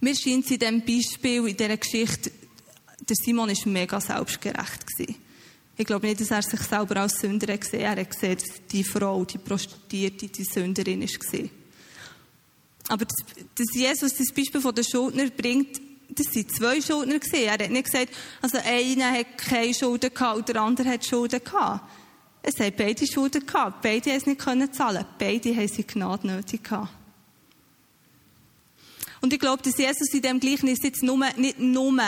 Mir 0.00 0.14
scheint 0.14 0.50
in 0.50 0.58
diesem 0.58 0.80
Beispiel, 0.84 1.48
in 1.48 1.56
dieser 1.56 1.76
Geschichte, 1.76 2.30
der 3.08 3.16
Simon 3.16 3.48
ist 3.48 3.64
mega 3.64 3.98
selbstgerecht 3.98 4.86
gewesen. 4.86 5.25
Ich 5.78 5.86
glaube 5.86 6.06
nicht, 6.06 6.20
dass 6.20 6.30
er 6.30 6.42
sich 6.42 6.60
selber 6.60 6.96
als 6.98 7.20
Sünder 7.20 7.56
gesehen 7.56 7.86
hat. 7.86 7.98
Er 7.98 8.02
hat 8.02 8.10
gesehen, 8.10 8.38
dass 8.38 8.66
die 8.70 8.84
Frau, 8.84 9.24
die 9.24 9.38
Prostituierte, 9.38 10.28
die 10.28 10.44
Sünderin 10.44 11.02
war. 11.02 11.50
Aber 12.88 13.04
dass 13.04 13.74
Jesus 13.74 14.14
das 14.14 14.32
Beispiel 14.32 14.60
von 14.60 14.74
den 14.74 14.84
Schuldner 14.84 15.28
bringt, 15.30 15.80
das 16.08 16.26
sind 16.32 16.54
zwei 16.54 16.80
Schuldner. 16.80 17.18
Er 17.32 17.52
hat 17.52 17.70
nicht 17.70 17.84
gesagt, 17.84 18.14
also 18.40 18.58
einer 18.64 19.12
hat 19.12 19.38
keine 19.38 19.74
Schulden 19.74 20.14
gehabt 20.14 20.38
und 20.38 20.48
der 20.48 20.62
andere 20.62 20.88
hat 20.88 21.04
Schulden 21.04 21.42
gehabt. 21.42 21.84
Es 22.42 22.58
haben 22.60 22.74
beide 22.76 23.06
Schulden 23.06 23.44
gehabt. 23.44 23.82
Beide 23.82 24.10
haben 24.10 24.18
es 24.18 24.26
nicht 24.26 24.40
können 24.40 24.72
zahlen. 24.72 25.04
Beide 25.18 25.54
haben 25.54 25.68
sie 25.68 25.84
Gnade 25.84 26.26
nötig 26.26 26.62
gehabt. 26.62 26.90
Und 29.20 29.32
ich 29.32 29.40
glaube, 29.40 29.62
dass 29.62 29.76
Jesus 29.76 30.12
in 30.12 30.22
dem 30.22 30.38
Gleichnis 30.38 30.78
jetzt 30.82 31.02
nur, 31.02 31.18
nicht 31.36 31.58
nur 31.58 32.00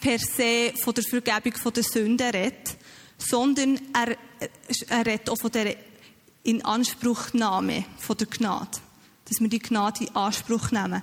per 0.00 0.18
se 0.18 0.74
von 0.82 0.92
der 0.92 1.04
Vergebung 1.04 1.72
der 1.72 1.82
Sünden 1.82 2.30
redet, 2.30 2.76
sondern 3.18 3.80
er, 3.92 4.16
er 4.88 5.06
redet 5.06 5.28
auch 5.28 5.38
von 5.38 5.50
der 5.50 5.76
Inanspruchnahme 6.44 7.84
von 7.98 8.16
der 8.16 8.26
Gnade. 8.26 8.78
Dass 9.28 9.40
wir 9.40 9.48
die 9.48 9.58
Gnade 9.58 10.04
in 10.04 10.16
Anspruch 10.16 10.70
nehmen. 10.70 11.02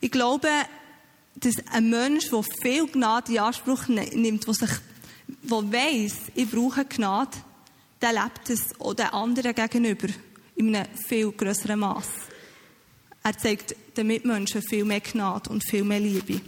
Ich 0.00 0.10
glaube, 0.10 0.48
dass 1.34 1.54
ein 1.72 1.90
Mensch, 1.90 2.30
der 2.30 2.42
viel 2.62 2.86
Gnade 2.86 3.32
in 3.32 3.38
Anspruch 3.38 3.88
nimmt, 3.88 4.46
der 4.46 4.54
sich, 4.54 4.70
der 5.26 5.72
weiss, 5.72 6.14
ich 6.34 6.50
brauche 6.50 6.84
Gnade, 6.84 7.36
der 8.00 8.12
lebt 8.12 8.50
es 8.50 8.78
auch 8.78 8.94
den 8.94 9.06
anderen 9.06 9.54
gegenüber 9.54 10.08
in 10.56 10.76
einem 10.76 10.86
viel 11.08 11.32
größeren 11.32 11.80
Maß. 11.80 12.08
Er 13.22 13.36
zeigt 13.38 13.74
den 13.96 14.06
Mitmenschen 14.06 14.62
viel 14.62 14.84
mehr 14.84 15.00
Gnade 15.00 15.50
und 15.50 15.64
viel 15.64 15.82
mehr 15.82 16.00
Liebe. 16.00 16.40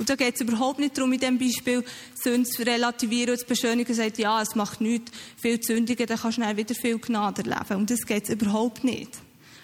Und 0.00 0.08
da 0.08 0.16
geht 0.16 0.34
es 0.34 0.40
überhaupt 0.40 0.78
nicht 0.78 0.96
darum, 0.96 1.12
in 1.12 1.20
diesem 1.20 1.38
Beispiel 1.38 1.84
Sünden 2.14 2.46
zu 2.46 2.62
relativieren 2.62 3.32
und 3.32 3.38
zu 3.38 3.44
beschönigen 3.44 3.94
zu 3.94 4.00
sagen, 4.00 4.14
ja, 4.16 4.40
es 4.40 4.54
macht 4.54 4.80
nichts, 4.80 5.12
viel 5.36 5.62
Sündigen, 5.62 6.06
dann 6.06 6.16
kannst 6.16 6.38
du 6.38 6.42
schnell 6.42 6.56
wieder 6.56 6.74
viel 6.74 6.98
Gnade 6.98 7.42
erleben. 7.42 7.76
Und 7.76 7.90
das 7.90 8.06
geht 8.06 8.24
es 8.24 8.30
überhaupt 8.30 8.82
nicht. 8.82 9.10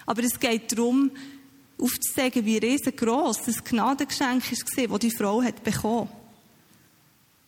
Aber 0.05 0.23
es 0.23 0.39
geht 0.39 0.71
darum, 0.71 1.09
aufzuzeigen, 1.81 2.45
wie 2.45 2.59
riesengroß 2.59 3.45
das 3.47 3.63
Gnadengeschenk 3.63 4.43
war, 4.51 4.87
das 4.87 4.99
die 4.99 5.09
Frau 5.09 5.41
hat 5.41 5.63
bekommen. 5.63 6.07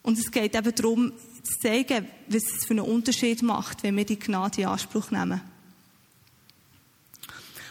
Und 0.02 0.18
es 0.18 0.32
geht 0.32 0.56
eben 0.56 0.74
darum, 0.74 1.14
zu 1.44 1.60
zeigen, 1.62 2.08
was 2.28 2.44
es 2.44 2.66
für 2.66 2.72
einen 2.72 2.80
Unterschied 2.80 3.44
macht, 3.44 3.84
wenn 3.84 3.98
wir 3.98 4.06
die 4.06 4.18
Gnade 4.18 4.62
in 4.62 4.68
Anspruch 4.68 5.12
nehmen. 5.12 5.42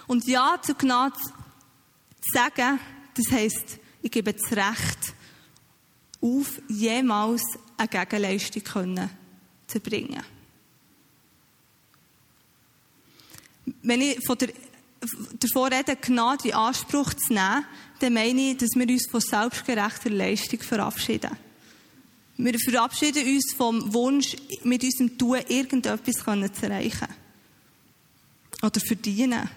Und 0.07 0.29
Ja 0.29 0.61
zur 0.63 0.77
Gnade 0.77 1.17
zu 1.19 1.33
sagen, 2.33 2.79
das 3.17 3.33
heisst, 3.33 3.81
ich 4.03 4.11
gebe 4.11 4.33
das 4.33 4.53
Recht 4.53 5.15
auf, 6.21 6.61
jemals 6.69 7.43
eine 7.77 7.89
Gegenleistung 7.89 8.65
können 8.65 9.11
zu 9.67 9.81
bringen. 9.81 10.23
Wenn 13.83 14.01
ich 14.01 14.25
von 14.25 14.39
der, 14.39 14.49
davor 15.39 15.71
rede, 15.71 15.97
Gnade 15.97 16.49
in 16.49 16.55
Anspruch 16.55 17.15
zu 17.15 17.33
nehmen, 17.33 17.65
dann 18.01 18.15
meine 18.15 18.51
ich, 18.51 18.57
dass 18.57 18.71
wir 18.75 18.89
uns 18.89 19.09
von 19.11 19.21
selbstgerechter 19.21 20.11
Leistung 20.11 20.61
verabschieden. 20.61 21.37
Wir 22.37 22.59
verabschieden 22.59 23.27
uns 23.35 23.53
vom 23.57 23.93
Wunsch, 23.93 24.37
mit 24.63 24.85
unserem 24.85 25.19
Tun 25.19 25.41
irgendetwas 25.49 26.17
zu 26.17 26.67
erreichen. 26.67 27.09
Oder 28.63 28.81
verdienen. 28.81 29.49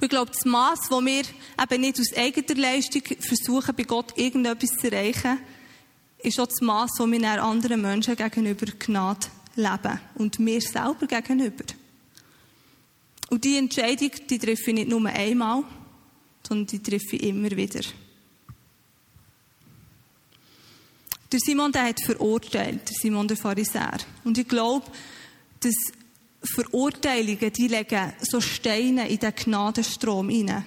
Und 0.00 0.04
ich 0.04 0.10
glaube, 0.10 0.30
das 0.30 0.46
Maß, 0.46 0.80
wo 0.88 1.04
wir 1.04 1.24
eben 1.62 1.80
nicht 1.82 2.00
aus 2.00 2.16
eigener 2.16 2.58
Leistung 2.58 3.02
versuchen, 3.20 3.74
bei 3.76 3.82
Gott 3.82 4.16
irgendetwas 4.16 4.70
zu 4.70 4.90
erreichen, 4.90 5.38
ist 6.22 6.40
auch 6.40 6.46
das 6.46 6.62
Maß, 6.62 6.92
wo 6.96 7.06
wir 7.06 7.42
anderen 7.42 7.82
Menschen 7.82 8.16
gegenüber 8.16 8.66
Gnade 8.78 9.26
leben. 9.56 10.00
Und 10.14 10.38
mir 10.38 10.62
selber 10.62 11.06
gegenüber. 11.06 11.64
Und 13.28 13.44
die 13.44 13.58
Entscheidung, 13.58 14.10
die 14.28 14.38
treffe 14.38 14.70
ich 14.70 14.74
nicht 14.74 14.88
nur 14.88 15.06
einmal, 15.06 15.64
sondern 16.48 16.66
die 16.66 16.82
treffe 16.82 17.16
ich 17.16 17.22
immer 17.22 17.50
wieder. 17.50 17.80
Der 21.30 21.40
Simon, 21.40 21.72
der 21.72 21.84
hat 21.84 22.02
verurteilt, 22.02 22.88
der 22.88 22.96
Simon 22.96 23.28
der 23.28 23.36
Pharisäer. 23.36 23.98
Und 24.24 24.38
ich 24.38 24.48
glaube, 24.48 24.86
dass 25.60 25.74
Verurteilungen, 26.42 27.52
die 27.52 27.68
legen 27.68 28.12
so 28.20 28.40
Steine 28.40 29.08
in 29.08 29.18
den 29.18 29.34
Gnadenstrom 29.34 30.28
hinein. 30.28 30.64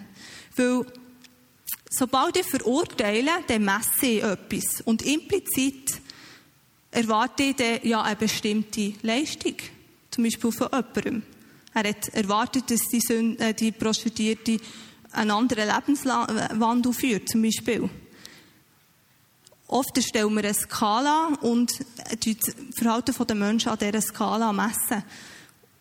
Weil, 0.56 0.86
sobald 1.90 2.38
ich 2.38 2.46
verurteile, 2.46 3.32
dann 3.48 3.66
messe 3.66 4.06
ich 4.06 4.24
etwas. 4.24 4.82
Und 4.86 5.02
implizit 5.02 6.00
erwarte 6.92 7.44
ich 7.44 7.56
dann 7.56 7.80
ja 7.84 8.02
eine 8.02 8.16
bestimmte 8.16 8.94
Leistung. 9.02 9.56
Zum 10.12 10.24
Beispiel 10.24 10.52
von 10.52 10.68
jemandem. 10.72 11.24
Er 11.74 11.90
hat 11.90 12.10
erwartet, 12.10 12.70
dass 12.70 12.82
die, 12.92 13.00
Sünde, 13.00 13.44
äh, 13.44 13.54
die 13.54 13.72
Prostituierte 13.72 14.60
einen 15.12 15.32
anderen 15.32 15.68
Lebenswandel 15.68 16.94
führt, 16.94 17.30
zum 17.30 17.42
Beispiel. 17.42 17.90
Oft 19.68 20.04
stellen 20.04 20.34
wir 20.36 20.44
eine 20.44 20.54
Skala 20.54 21.30
und 21.42 21.80
das 21.80 22.56
Verhalten 22.76 23.28
der 23.28 23.36
Menschen 23.36 23.70
an 23.70 23.80
dieser 23.80 24.02
Skala 24.02 24.54
messen 24.54 25.04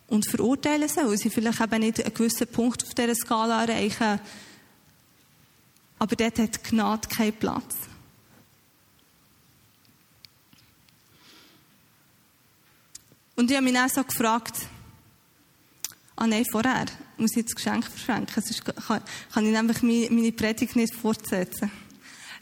und 0.07 0.29
verurteilen 0.29 0.87
sie, 0.87 0.97
weil 0.97 1.17
sie 1.17 1.29
vielleicht 1.29 1.61
eben 1.61 1.79
nicht 1.79 2.03
einen 2.03 2.13
gewissen 2.13 2.47
Punkt 2.47 2.83
auf 2.83 2.93
dieser 2.93 3.15
Skala 3.15 3.63
erreichen. 3.63 4.19
Aber 5.99 6.15
dort 6.15 6.39
hat 6.39 6.63
Gnade 6.63 7.07
keinen 7.07 7.33
Platz. 7.33 7.77
Und 13.35 13.49
ich 13.49 13.57
habe 13.57 13.63
mich 13.63 13.73
dann 13.73 13.89
so 13.89 14.03
gefragt, 14.03 14.57
ah 16.15 16.27
nein, 16.27 16.45
vorher 16.51 16.85
muss 17.17 17.31
ich 17.31 17.37
jetzt 17.37 17.55
Geschenk 17.55 17.85
verschenken, 17.85 18.43
sonst 18.43 18.63
kann, 18.65 19.01
ich 19.45 19.51
nämlich 19.51 19.81
meine, 19.81 20.09
meine 20.11 20.31
Predigt 20.31 20.75
nicht 20.75 20.93
fortsetzen. 20.93 21.71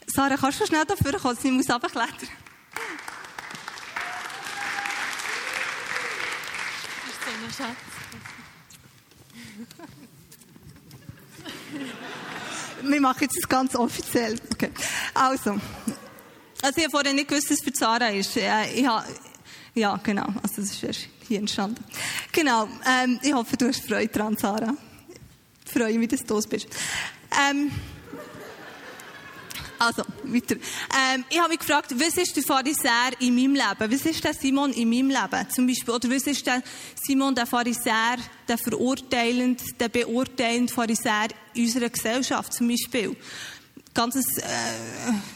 Sarah, 0.06 0.36
kannst 0.36 0.60
du 0.60 0.66
schnell 0.66 0.84
dafür 0.84 1.18
kommen, 1.18 1.38
ich 1.42 1.50
muss 1.50 1.70
runterklettern? 1.70 2.28
Schatz. 7.50 7.76
Wir 12.82 13.00
machen 13.00 13.18
jetzt 13.20 13.36
das 13.36 13.48
ganz 13.48 13.74
offiziell. 13.74 14.38
Okay. 14.52 14.70
Also. 15.14 15.60
Also 16.62 16.78
ich 16.78 16.84
habe 16.84 16.90
vorher 16.90 17.12
nicht 17.12 17.28
gewusst, 17.28 17.50
was 17.50 17.58
es 17.58 17.64
für 17.64 17.72
Zara 17.72 18.08
ist. 18.08 18.36
Ich 18.36 18.86
habe, 18.86 19.04
ja, 19.74 19.96
genau. 20.02 20.26
Also 20.42 20.62
das 20.62 20.82
ist 20.82 21.08
hier 21.26 21.38
entstanden. 21.38 21.82
Genau. 22.30 22.68
Ähm, 22.86 23.18
ich 23.22 23.32
hoffe, 23.32 23.56
du 23.56 23.68
hast 23.68 23.86
Freude 23.86 24.12
daran, 24.12 24.36
Sarah. 24.36 24.74
Ich 25.64 25.72
freue 25.72 25.98
mich, 25.98 26.08
dass 26.08 26.24
du 26.24 26.40
da 26.40 26.48
bist. 26.48 26.68
Ähm, 27.50 27.70
also, 29.82 30.04
weiter. 30.22 30.54
Ähm, 30.54 31.24
ich 31.28 31.38
habe 31.40 31.48
mich 31.48 31.58
gefragt, 31.58 31.92
was 31.98 32.16
ist 32.16 32.36
der 32.36 32.44
Pharisäer 32.44 33.10
in 33.18 33.34
meinem 33.34 33.54
Leben? 33.54 33.92
Was 33.92 34.06
ist 34.06 34.22
der 34.22 34.32
Simon 34.32 34.72
in 34.72 34.88
meinem 34.88 35.08
Leben? 35.08 35.50
Zum 35.50 35.66
Beispiel, 35.66 35.92
oder 35.92 36.08
was 36.08 36.22
ist 36.22 36.46
der 36.46 36.62
Simon, 37.02 37.34
der 37.34 37.46
Pharisäer, 37.46 38.18
der 38.46 38.58
verurteilend, 38.58 39.60
der 39.80 39.88
beurteilend 39.88 40.70
Pharisäer 40.70 41.28
in 41.54 41.64
unserer 41.64 41.88
Gesellschaft, 41.88 42.52
zum 42.52 42.68
Beispiel? 42.68 43.16
Ganz 43.92 44.14
äh, 44.16 44.42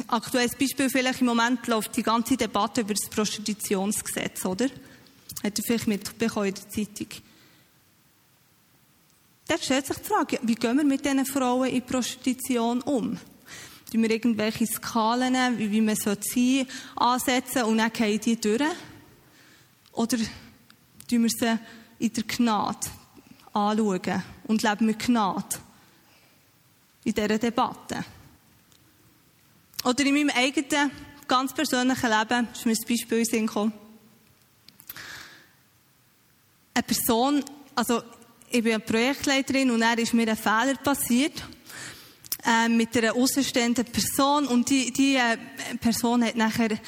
aktuelles 0.07 0.55
Beispiel 0.55 0.89
vielleicht 0.91 1.21
im 1.21 1.27
Moment 1.27 1.67
läuft 1.67 1.97
die 1.97 2.05
ganze 2.05 2.37
Debatte 2.37 2.83
über 2.83 2.95
das 2.95 3.11
Prostitutionsgesetz, 3.11 4.45
oder? 4.45 4.67
Hat 5.43 5.59
ihr 5.59 5.65
vielleicht 5.65 5.89
mitbekommen 5.89 6.47
in 6.47 6.55
der 6.55 6.69
Zeitung? 6.69 7.09
Da 9.49 9.59
stellt 9.59 9.87
sich 9.87 9.97
die 9.97 10.05
Frage, 10.05 10.39
wie 10.43 10.55
gehen 10.55 10.77
wir 10.77 10.85
mit 10.85 11.05
diesen 11.05 11.27
Frauen 11.27 11.69
in 11.69 11.83
Prostitution 11.83 12.81
um? 12.83 13.19
Tun 13.91 14.03
wir 14.03 14.11
irgendwelche 14.11 14.67
Skalen, 14.67 15.59
wie, 15.59 15.71
wie 15.71 15.81
man 15.81 15.97
sein 15.97 16.17
sollte, 16.21 16.67
ansetzen 16.97 17.63
und 17.65 17.79
dann 17.79 17.93
gehen 17.93 18.21
die 18.21 18.41
durch? 18.41 18.63
Oder 19.93 20.19
tun 21.09 21.23
wir 21.23 21.31
sie 21.31 21.59
in 21.99 22.13
der 22.13 22.25
Gnade 22.25 22.89
anschauen 23.53 24.23
und 24.45 24.63
leben 24.63 24.87
mit 24.87 24.99
Gnade 24.99 25.59
in 27.05 27.15
dieser 27.15 27.39
Debatte? 27.39 28.05
Oder 29.85 30.05
in 30.05 30.15
meinem 30.15 30.31
eigenen, 30.31 30.91
ganz 31.29 31.55
persönlichen 31.55 32.11
Leben, 32.11 32.49
ist 32.53 32.67
mir 32.67 32.73
ein 32.73 32.89
Beispiel 32.89 33.23
in 33.33 33.49
Eine 36.75 36.83
Person, 36.83 37.45
also 37.75 38.03
ich 38.51 38.63
bin 38.63 38.75
eine 38.75 38.81
Projektleiterin 38.81 39.71
und 39.71 39.81
dann 39.81 39.99
ist 39.99 40.13
mir 40.13 40.29
ein 40.29 40.37
Fehler 40.37 40.75
passiert 40.83 41.43
äh, 42.47 42.69
mit 42.69 42.97
einer 42.97 43.15
außenstehenden 43.15 43.85
Person 43.87 44.47
und 44.47 44.71
die, 44.71 44.93
die 44.93 45.17
äh, 45.17 45.37
Person 45.81 46.25
hat 46.25 46.37
nachher 46.37 46.79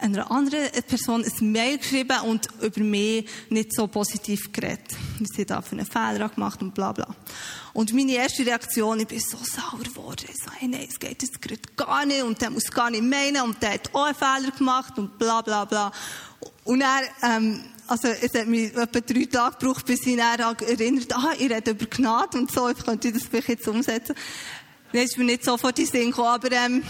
einer 0.00 0.30
anderen 0.30 0.70
Person 0.86 1.24
ein 1.24 1.52
Mail 1.52 1.78
geschrieben 1.78 2.20
und 2.22 2.48
über 2.60 2.80
mich 2.80 3.28
nicht 3.50 3.74
so 3.74 3.86
positiv 3.86 4.52
geredet. 4.52 4.96
Sie 5.34 5.42
hat 5.42 5.52
einfach 5.52 5.72
einen 5.72 5.86
Fehler 5.86 6.28
gemacht 6.28 6.62
und 6.62 6.74
bla 6.74 6.92
bla. 6.92 7.08
Und 7.72 7.92
meine 7.92 8.12
erste 8.12 8.44
Reaktion, 8.44 9.00
ich 9.00 9.06
bin 9.06 9.20
so 9.20 9.38
sauer 9.38 9.82
geworden. 9.82 10.26
Ich 10.28 10.42
so, 10.42 10.50
hey, 10.58 10.68
nein, 10.68 10.86
es 10.88 10.98
geht 10.98 11.22
jetzt 11.22 11.40
gerade 11.40 11.60
gar 11.76 12.04
nicht 12.04 12.22
und 12.22 12.40
der 12.40 12.50
muss 12.50 12.70
gar 12.70 12.90
nicht 12.90 13.04
meinen 13.04 13.42
und 13.42 13.62
der 13.62 13.74
hat 13.74 13.94
auch 13.94 14.04
einen 14.04 14.14
Fehler 14.14 14.50
gemacht 14.56 14.98
und 14.98 15.18
bla 15.18 15.42
bla 15.42 15.64
bla. 15.64 15.92
Und 16.64 16.80
er, 16.80 17.02
ähm, 17.22 17.62
also 17.90 18.06
es 18.06 18.32
hat 18.34 18.46
mich 18.46 18.72
etwa 18.72 19.00
drei 19.00 19.24
Tage 19.24 19.56
gebraucht, 19.58 19.84
bis 19.84 20.06
ich 20.06 20.16
dann 20.16 20.38
erinnert, 20.38 21.12
ah, 21.12 21.32
ich 21.36 21.50
rede 21.50 21.72
über 21.72 21.86
Gnade 21.86 22.38
und 22.38 22.52
so, 22.52 22.68
ich 22.68 22.78
könnte 22.78 23.12
das 23.12 23.24
vielleicht 23.24 23.48
jetzt 23.48 23.66
umsetzen. 23.66 24.14
Dann 24.92 25.02
ist 25.02 25.18
mir 25.18 25.24
nicht 25.24 25.44
sofort 25.44 25.76
in 25.76 25.86
den 25.86 25.90
Sinn 25.90 26.10
gekommen, 26.10 26.28
aber 26.28 26.52
ähm, 26.52 26.84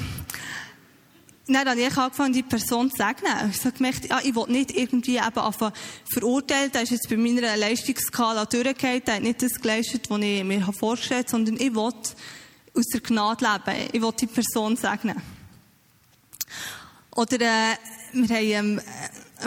dann 1.46 1.68
habe 1.68 1.80
ich 1.80 1.96
angefangen, 1.96 2.34
die 2.34 2.42
Person 2.42 2.90
zu 2.90 2.98
segnen. 2.98 3.50
Ich 3.50 3.64
habe 3.64 3.72
gemerkt, 3.72 4.10
ja, 4.10 4.20
ich 4.22 4.34
will 4.34 4.44
nicht 4.48 4.76
irgendwie 4.76 5.16
eben 5.16 5.72
verurteilen. 6.12 6.70
Der 6.70 6.82
ist 6.82 6.90
jetzt 6.90 7.08
bei 7.08 7.16
meiner 7.16 7.56
Leistungsskala 7.56 8.44
durchgefallen. 8.44 9.02
Der 9.06 9.14
hat 9.14 9.22
nicht 9.22 9.42
das 9.42 9.54
geleistet, 9.54 10.10
was 10.10 10.20
ich 10.20 10.44
mir 10.44 10.60
vorgestellt 10.72 11.28
habe, 11.28 11.30
sondern 11.30 11.54
ich 11.56 11.74
will 11.74 11.92
aus 12.74 12.86
der 12.92 13.00
Gnade 13.00 13.44
leben. 13.44 13.88
Ich 13.92 14.02
will 14.02 14.12
die 14.20 14.26
Person 14.26 14.76
segnen. 14.76 15.16
Oder, 17.16 17.40
äh, 17.40 17.76
wir 18.12 18.58
haben, 18.58 18.78
äh, 18.78 18.82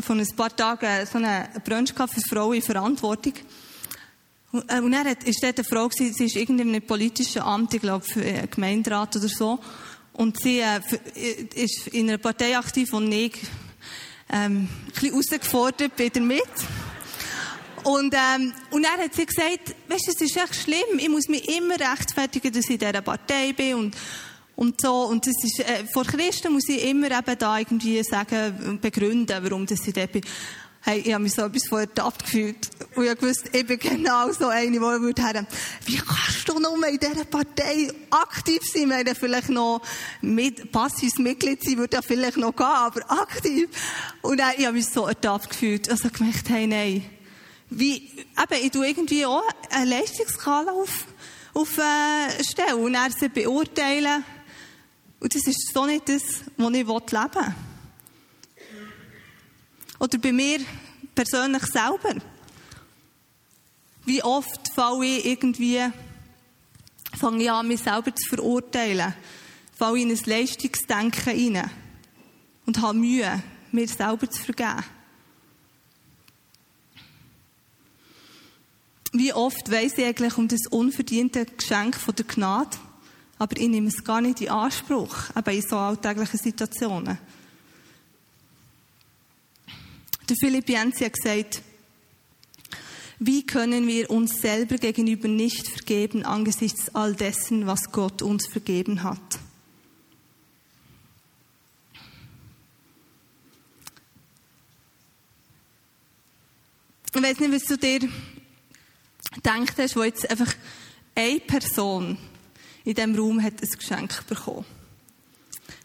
vor 0.01 0.15
ein 0.15 0.27
paar 0.35 0.55
Tagen 0.55 1.05
so 1.05 1.17
einen 1.17 1.47
Brunch 1.63 1.93
für 1.93 2.21
Frauen 2.29 2.55
in 2.55 2.61
Verantwortung. 2.61 3.33
Und, 4.51 4.63
äh, 4.63 4.81
dann 4.81 4.91
war 4.91 5.03
dort 5.03 5.25
eine 5.25 5.63
Frau, 5.63 5.89
sie 5.91 6.07
ist 6.07 6.35
irgendwie 6.35 6.61
in 6.61 6.69
einem 6.69 6.81
politischen 6.81 7.41
Amt, 7.41 7.73
ich 7.73 7.81
glaube, 7.81 8.05
für 8.05 8.21
einen 8.21 8.49
Gemeinderat 8.49 9.15
oder 9.15 9.27
so. 9.27 9.59
Und 10.13 10.39
sie 10.39 10.59
äh, 10.59 10.79
ist 11.55 11.87
in 11.87 12.09
einer 12.09 12.19
Partei 12.19 12.57
aktiv 12.57 12.93
und 12.93 13.11
ich 13.11 13.39
ähm, 14.29 14.67
ein 14.67 14.91
bisschen 14.93 15.09
herausgefordert 15.09 15.95
bin 15.95 16.11
damit. 16.13 16.43
Und, 17.83 18.13
ähm, 18.13 18.53
und 18.71 18.83
dann 18.83 18.99
hat 18.99 19.13
sie 19.13 19.25
gesagt, 19.25 19.75
weißt 19.89 20.07
du, 20.07 20.11
es 20.11 20.21
ist 20.21 20.37
echt 20.37 20.55
schlimm, 20.55 20.99
ich 20.99 21.09
muss 21.09 21.27
mich 21.27 21.49
immer 21.49 21.75
rechtfertigen, 21.77 22.53
dass 22.53 22.65
ich 22.65 22.71
in 22.71 22.79
dieser 22.79 23.01
Partei 23.01 23.51
bin 23.53 23.75
und, 23.75 23.95
und 24.55 24.81
so. 24.81 25.03
Und 25.05 25.25
das 25.25 25.35
ist, 25.43 25.59
äh, 25.59 25.85
vor 25.91 26.05
Christen 26.05 26.53
muss 26.53 26.67
ich 26.69 26.87
immer 26.87 27.11
eben 27.11 27.37
da 27.37 27.57
irgendwie 27.57 28.03
sagen, 28.03 28.79
begründen, 28.81 29.43
warum 29.43 29.65
das 29.65 29.87
ich 29.87 29.93
da 29.93 30.05
bin. 30.05 30.23
Hey, 30.85 30.99
ich 30.99 31.13
habe 31.13 31.23
mich 31.23 31.33
so 31.33 31.43
etwas 31.43 31.65
vorher 31.69 31.87
ertappt 31.87 32.25
gefühlt. 32.25 32.69
Und 32.95 33.05
ich 33.05 33.21
wusste, 33.21 33.57
ich 33.57 33.65
bin 33.65 33.79
genau 33.79 34.29
so 34.33 34.49
eine, 34.49 34.69
die 34.69 34.81
würde 34.81 35.21
sagen, 35.21 35.47
wie 35.85 35.95
kannst 35.95 36.49
du 36.49 36.59
nur 36.59 36.85
in 36.85 36.99
dieser 36.99 37.23
Partei 37.23 37.89
aktiv 38.09 38.59
sein? 38.63 38.89
Wenn 38.89 39.05
du 39.05 39.15
vielleicht 39.15 39.47
noch 39.47 39.81
mit, 40.19 40.73
passives 40.73 41.17
Mitglied 41.19 41.63
sein, 41.63 41.77
würde 41.77 41.95
ja 41.95 42.01
vielleicht 42.01 42.35
noch 42.35 42.53
gehen, 42.53 42.65
aber 42.65 43.09
aktiv. 43.09 43.69
Und 44.21 44.41
dann, 44.41 44.51
ich 44.57 44.65
habe 44.65 44.75
mich 44.75 44.87
so 44.87 45.07
ertappt 45.07 45.51
gefühlt. 45.51 45.89
Also 45.89 46.09
gemerkt, 46.09 46.49
hey, 46.49 46.67
nein. 46.67 47.05
Wie, 47.69 47.95
eben, 47.95 48.61
ich 48.61 48.71
tue 48.71 48.85
irgendwie 48.85 49.25
auch 49.25 49.41
eine 49.69 49.89
Leistungskala 49.89 50.73
auf, 50.73 51.05
auf, 51.53 51.77
äh, 51.77 52.43
stellen 52.43 52.83
und 52.83 52.91
dann 52.91 53.09
sie 53.09 53.29
beurteilen. 53.29 54.25
Und 55.23 55.33
das 55.33 55.47
ist 55.47 55.71
so 55.73 55.85
nicht 55.85 56.09
das, 56.09 56.21
was 56.57 56.73
ich 56.73 56.85
leben 56.85 56.91
will. 56.91 57.55
Oder 59.97 60.17
bei 60.17 60.33
mir 60.33 60.59
persönlich 61.15 61.63
selber. 61.63 62.15
Wie 64.03 64.21
oft 64.21 64.67
falle 64.75 65.05
ich 65.05 65.25
irgendwie, 65.25 65.79
fange 67.17 67.41
ich 67.41 67.49
an, 67.49 67.69
mich 67.69 67.79
selber 67.79 68.13
zu 68.13 68.27
verurteilen, 68.27 69.13
falle 69.73 69.99
ich 69.99 70.03
in 70.03 70.11
ein 70.11 70.19
Leistungsdenken 70.25 71.23
rein 71.23 71.71
und 72.65 72.81
habe 72.81 72.97
Mühe, 72.97 73.41
mir 73.71 73.87
selber 73.87 74.29
zu 74.29 74.43
vergeben. 74.43 74.83
Wie 79.13 79.31
oft 79.31 79.71
weiss 79.71 79.97
ich 79.97 80.03
eigentlich 80.03 80.37
um 80.37 80.49
das 80.49 80.67
unverdiente 80.69 81.45
Geschenk 81.45 81.95
von 81.95 82.13
der 82.13 82.25
Gnade, 82.25 82.77
aber 83.43 83.57
ich 83.57 83.67
nehme 83.67 83.89
es 83.89 84.05
gar 84.05 84.21
nicht 84.21 84.39
in 84.39 84.47
Anspruch, 84.47 85.15
eben 85.35 85.55
in 85.55 85.61
so 85.61 85.75
alltäglichen 85.75 86.39
Situationen. 86.39 87.17
Der 90.29 90.37
Philipp 90.39 90.69
Jensi 90.69 91.03
hat 91.03 91.11
gesagt, 91.11 91.61
wie 93.19 93.45
können 93.45 93.85
wir 93.85 94.09
uns 94.09 94.39
selber 94.39 94.77
gegenüber 94.77 95.27
nicht 95.27 95.67
vergeben 95.67 96.23
angesichts 96.23 96.95
all 96.95 97.15
dessen, 97.15 97.67
was 97.67 97.91
Gott 97.91 98.21
uns 98.21 98.47
vergeben 98.47 99.03
hat? 99.03 99.19
Ich 107.13 107.21
weiß 107.21 107.39
nicht, 107.39 107.51
was 107.51 107.63
du 107.63 107.77
dir 107.77 108.09
gedacht 109.33 109.73
hast, 109.77 109.97
wo 109.97 110.03
jetzt 110.03 110.29
einfach 110.29 110.53
eine 111.13 111.41
Person 111.41 112.17
in 112.85 112.95
diesem 112.95 113.15
Raum 113.15 113.41
hat 113.41 113.61
ein 113.61 113.69
Geschenk 113.69 114.27
bekommen 114.27 114.65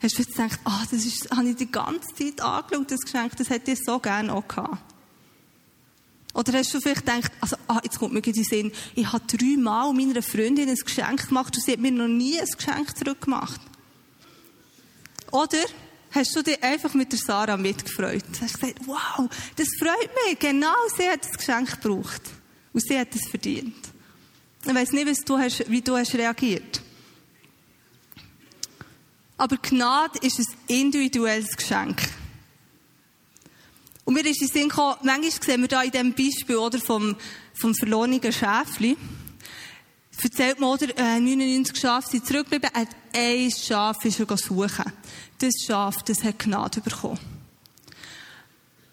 hast 0.02 0.18
du 0.18 0.24
gedacht, 0.24 0.60
ah, 0.64 0.84
das 0.90 1.04
ist, 1.04 1.30
habe 1.30 1.48
ich 1.48 1.56
die 1.56 1.70
ganze 1.70 2.14
Zeit 2.14 2.40
angeschaut, 2.40 2.90
das 2.90 3.00
Geschenk, 3.00 3.36
das 3.36 3.50
hätte 3.50 3.72
ich 3.72 3.80
so 3.84 3.98
gerne 3.98 4.32
auch 4.32 4.46
gehabt. 4.46 4.78
Oder 6.34 6.52
hast 6.52 6.72
du 6.72 6.80
vielleicht 6.80 7.04
gedacht, 7.04 7.32
also, 7.40 7.56
ah, 7.66 7.80
jetzt 7.82 7.98
kommt 7.98 8.12
mir 8.12 8.24
in 8.24 8.32
den 8.32 8.44
Sinn, 8.44 8.72
ich 8.94 9.12
habe 9.12 9.24
dreimal 9.26 9.92
meiner 9.92 10.22
Freundin 10.22 10.68
ein 10.68 10.76
Geschenk 10.76 11.28
gemacht 11.28 11.56
und 11.56 11.62
sie 11.62 11.72
hat 11.72 11.80
mir 11.80 11.90
noch 11.90 12.06
nie 12.06 12.38
ein 12.38 12.46
Geschenk 12.46 12.96
zurückgemacht. 12.96 13.60
Oder 15.32 15.58
hast 16.12 16.36
du 16.36 16.42
dich 16.42 16.62
einfach 16.62 16.94
mit 16.94 17.12
der 17.12 17.18
Sarah 17.18 17.56
mitgefreut? 17.56 18.24
Hast 18.40 18.54
du 18.54 18.60
gesagt, 18.60 18.80
wow, 18.86 19.28
das 19.56 19.68
freut 19.78 20.10
mich, 20.26 20.38
genau 20.38 20.74
sie 20.96 21.08
hat 21.08 21.24
das 21.24 21.36
Geschenk 21.36 21.82
gebraucht. 21.82 22.22
Und 22.72 22.86
sie 22.86 22.98
hat 22.98 23.14
es 23.14 23.28
verdient. 23.28 23.74
Ich 24.64 24.74
weiss 24.74 24.92
nicht, 24.92 25.08
was 25.08 25.24
du 25.24 25.38
hast, 25.38 25.68
wie 25.68 25.80
du 25.80 25.96
hast 25.96 26.14
reagiert. 26.14 26.82
Aber 29.38 29.56
Gnade 29.56 30.18
ist 30.20 30.40
ein 30.40 30.46
individuelles 30.66 31.56
Geschenk. 31.56 32.02
Und 34.04 34.14
mir 34.14 34.26
ist 34.26 34.42
in 34.42 34.48
Sinn 34.48 34.68
gekommen, 34.68 34.96
manchmal 35.02 35.30
sehen 35.30 35.60
wir 35.60 35.68
da 35.68 35.82
in 35.82 35.92
diesem 35.92 36.12
Beispiel, 36.12 36.56
oder, 36.56 36.78
vom, 36.80 37.14
vom 37.54 37.74
verlorenen 37.74 38.20
Schäfli. 38.32 38.96
Erzählt 40.20 40.58
man, 40.58 40.70
oder, 40.70 40.88
äh, 40.98 41.20
99 41.20 41.76
Schafe 41.76 42.10
sind 42.10 42.26
zurückgeblieben, 42.26 42.70
hat 42.74 42.88
ein 43.14 43.50
Schaf 43.50 44.04
ist 44.04 44.18
er 44.18 44.36
suchen. 44.36 44.92
Das 45.38 45.54
Schaf, 45.64 46.02
das 46.02 46.24
hat 46.24 46.40
Gnade 46.40 46.80
bekommen. 46.80 47.20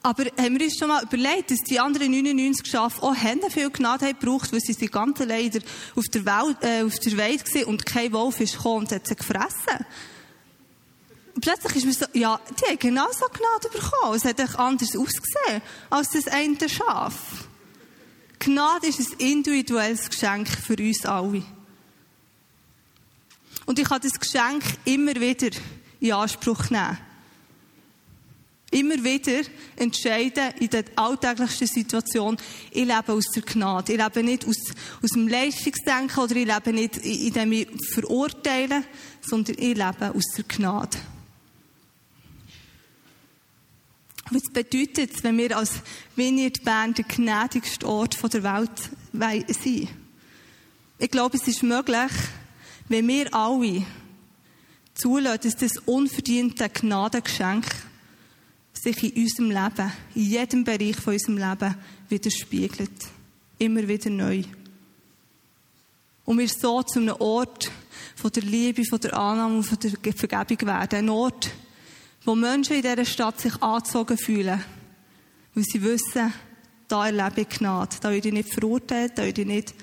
Aber 0.03 0.25
haben 0.37 0.59
wir 0.59 0.65
uns 0.65 0.77
schon 0.77 0.89
mal 0.89 1.01
überlegt, 1.01 1.49
dass 1.49 1.61
die 1.67 1.79
anderen 1.79 2.11
99 2.11 2.67
Schafe 2.67 3.01
auch 3.01 3.15
Hände 3.15 3.49
viel 3.49 3.71
Gnade 3.71 4.05
haben 4.05 4.19
gebraucht, 4.19 4.53
weil 4.53 4.59
sie 4.59 4.73
sind 4.73 4.91
ganz 4.91 5.19
allein 5.19 5.49
auf 5.95 6.05
der 6.13 6.25
Welt, 6.25 6.57
äh, 6.61 6.83
auf 6.83 6.99
der 6.99 7.17
Weide 7.17 7.43
waren 7.43 7.63
und 7.63 7.85
kein 7.87 8.13
Wolf 8.13 8.39
ist 8.39 8.57
gekommen 8.57 8.85
und 8.85 8.91
hat 8.91 9.07
sie 9.07 9.15
gefressen 9.15 9.85
plötzlich 11.41 11.75
ist 11.77 11.85
mir 11.85 11.93
so, 11.93 12.05
ja, 12.13 12.39
die 12.59 12.65
haben 12.65 12.79
genauso 12.79 13.25
Gnade 13.27 13.69
bekommen. 13.71 14.15
Es 14.15 14.25
hat 14.25 14.39
echt 14.39 14.57
anders 14.57 14.95
ausgesehen 14.95 15.61
als 15.89 16.09
das 16.11 16.27
eine 16.27 16.69
Schaf. 16.69 17.47
Gnade 18.39 18.87
ist 18.87 18.99
ein 18.99 19.19
individuelles 19.19 20.09
Geschenk 20.09 20.47
für 20.47 20.75
uns 20.77 21.05
alle. 21.05 21.43
Und 23.65 23.79
ich 23.79 23.87
kann 23.87 24.01
das 24.01 24.19
Geschenk 24.19 24.63
immer 24.85 25.15
wieder 25.15 25.49
in 25.99 26.13
Anspruch 26.13 26.69
nehmen. 26.69 26.97
Immer 28.71 29.03
wieder 29.03 29.41
entscheiden 29.77 30.53
in 30.59 30.69
der 30.69 30.83
alltäglichsten 30.95 31.67
Situation, 31.67 32.37
ich 32.71 32.85
lebe 32.85 33.13
aus 33.13 33.25
der 33.33 33.43
Gnade. 33.43 33.93
Ich 33.93 33.99
lebe 33.99 34.23
nicht 34.23 34.45
aus, 34.45 34.57
aus 35.01 35.11
dem 35.11 35.27
Leistungsdenken 35.27 36.23
oder 36.23 36.35
ich 36.35 36.47
lebe 36.47 36.73
nicht 36.73 36.97
in 36.97 37.33
dem 37.33 37.51
ich 37.53 37.67
verurteile, 37.93 38.83
sondern 39.21 39.55
ich 39.57 39.77
lebe 39.77 40.13
aus 40.13 40.25
der 40.35 40.43
Gnade. 40.47 40.97
Was 44.31 44.43
bedeutet 44.51 45.15
es, 45.15 45.23
wenn 45.23 45.37
wir 45.37 45.55
als 45.55 45.73
Vineyard 46.15 46.63
Bern 46.63 46.93
der 46.95 47.05
gnädigste 47.05 47.87
Ort 47.87 48.17
der 48.33 48.43
Welt 48.43 49.53
sind? 49.53 49.89
Ich 50.97 51.11
glaube, 51.11 51.37
es 51.37 51.47
ist 51.47 51.61
möglich, 51.61 52.11
wenn 52.87 53.07
wir 53.07 53.33
alle 53.35 53.85
zulassen, 54.95 55.41
dass 55.43 55.55
das 55.57 55.77
unverdiente 55.85 56.69
Gnadengeschenk 56.69 57.65
sich 58.73 59.03
in 59.03 59.23
unserem 59.23 59.51
Leben, 59.51 59.91
in 60.15 60.23
jedem 60.23 60.63
Bereich 60.63 60.95
von 60.95 61.13
unserem 61.13 61.37
Leben 61.37 61.75
widerspiegelt. 62.09 62.91
Immer 63.59 63.87
wieder 63.87 64.09
neu. 64.09 64.43
Und 66.25 66.39
wir 66.39 66.47
so 66.47 66.81
zu 66.81 66.99
einem 66.99 67.15
Ort 67.19 67.71
von 68.15 68.31
der 68.31 68.43
Liebe, 68.43 68.83
von 68.85 68.99
der 68.99 69.15
Annahme 69.15 69.57
und 69.57 69.63
von 69.63 69.77
der 69.79 70.13
Vergebung 70.13 70.67
werden. 70.67 70.99
Ein 70.99 71.09
Ort, 71.09 71.51
wo 72.25 72.33
Menschen 72.35 72.75
in 72.75 72.81
dieser 72.81 73.05
Stadt 73.05 73.39
sich 73.39 73.61
angezogen 73.61 74.17
fühlen, 74.17 74.61
weil 75.53 75.63
sie 75.63 75.81
wissen, 75.83 76.33
da 76.87 77.05
erlebe 77.05 77.41
ich 77.41 77.49
Gnade. 77.49 77.95
Da 78.01 78.11
werde 78.11 78.27
ich 78.27 78.33
nicht 78.33 78.53
verurteilt, 78.53 79.13
da 79.15 79.23
werde 79.23 79.41
ich 79.41 79.47
nicht, 79.47 79.73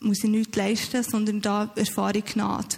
muss 0.00 0.24
ich 0.24 0.30
nichts 0.30 0.56
leisten, 0.56 1.02
sondern 1.02 1.40
da 1.42 1.70
erfahre 1.74 2.18
ich 2.18 2.24
Gnade. 2.24 2.76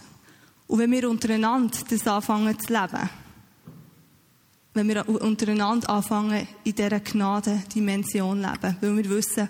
Und 0.66 0.78
wenn 0.78 0.90
wir 0.90 1.09
untereinander 1.09 1.76
das 1.88 2.07
anfangen 2.07 2.59
zu 2.59 2.72
leben, 2.72 3.11
wenn 4.74 4.88
wir 4.88 5.07
untereinander 5.07 5.90
anfangen, 5.90 6.48
in 6.64 6.74
dieser 6.74 7.00
Gnadendimension 7.00 8.40
leben, 8.40 8.76
weil 8.81 8.96
wir 8.96 9.11
wissen, 9.11 9.48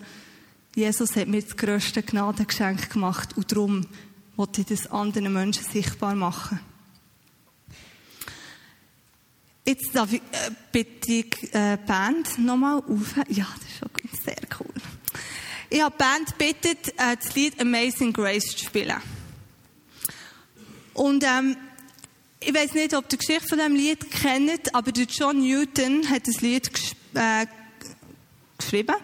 Jesus 0.75 1.15
hat 1.15 1.29
mir 1.29 1.43
das 1.43 1.57
grösste 1.57 2.03
Gnadengeschenk 2.03 2.91
gemacht 2.91 3.37
und 3.37 3.53
darum 3.53 3.87
wollte 4.37 4.63
ich 4.63 4.67
das 4.67 4.91
anderen 4.91 5.33
Menschen 5.33 5.65
sichtbar 5.65 6.17
machen. 6.17 6.59
Jetzt 9.65 9.95
darf 9.95 10.13
ich, 10.13 10.21
äh, 10.21 10.51
bitte 10.73 11.13
ich 11.13 11.55
äh, 11.55 11.79
Band 11.87 12.39
nochmal 12.39 12.79
auf. 12.79 13.15
Ja, 13.29 13.47
das 13.55 13.69
ist 13.69 13.79
schon 13.79 14.25
sehr 14.25 14.37
cool. 14.59 14.75
Ich 15.71 15.81
habe 15.81 15.95
die 15.97 16.05
Band 16.05 16.39
bittet, 16.39 16.89
äh, 16.99 17.17
das 17.17 17.35
Lied 17.35 17.61
Amazing 17.61 18.13
Grace 18.13 18.57
zu 18.57 18.65
spielen. 18.65 19.01
Und 20.95 21.25
ähm, 21.25 21.57
ich 22.41 22.53
weiß 22.53 22.75
nicht, 22.75 22.93
ob 22.95 23.05
ihr 23.05 23.09
die 23.11 23.19
Geschichte 23.19 23.49
von 23.49 23.59
diesem 23.59 23.77
Lied 23.77 24.11
kennt, 24.11 24.75
aber 24.75 24.91
der 24.91 25.05
John 25.05 25.39
Newton 25.41 26.11
hat 26.11 26.27
das 26.27 26.41
Lied 26.41 26.73
ges 26.75 26.97
äh, 27.15 27.47
geschrieben. 28.59 28.97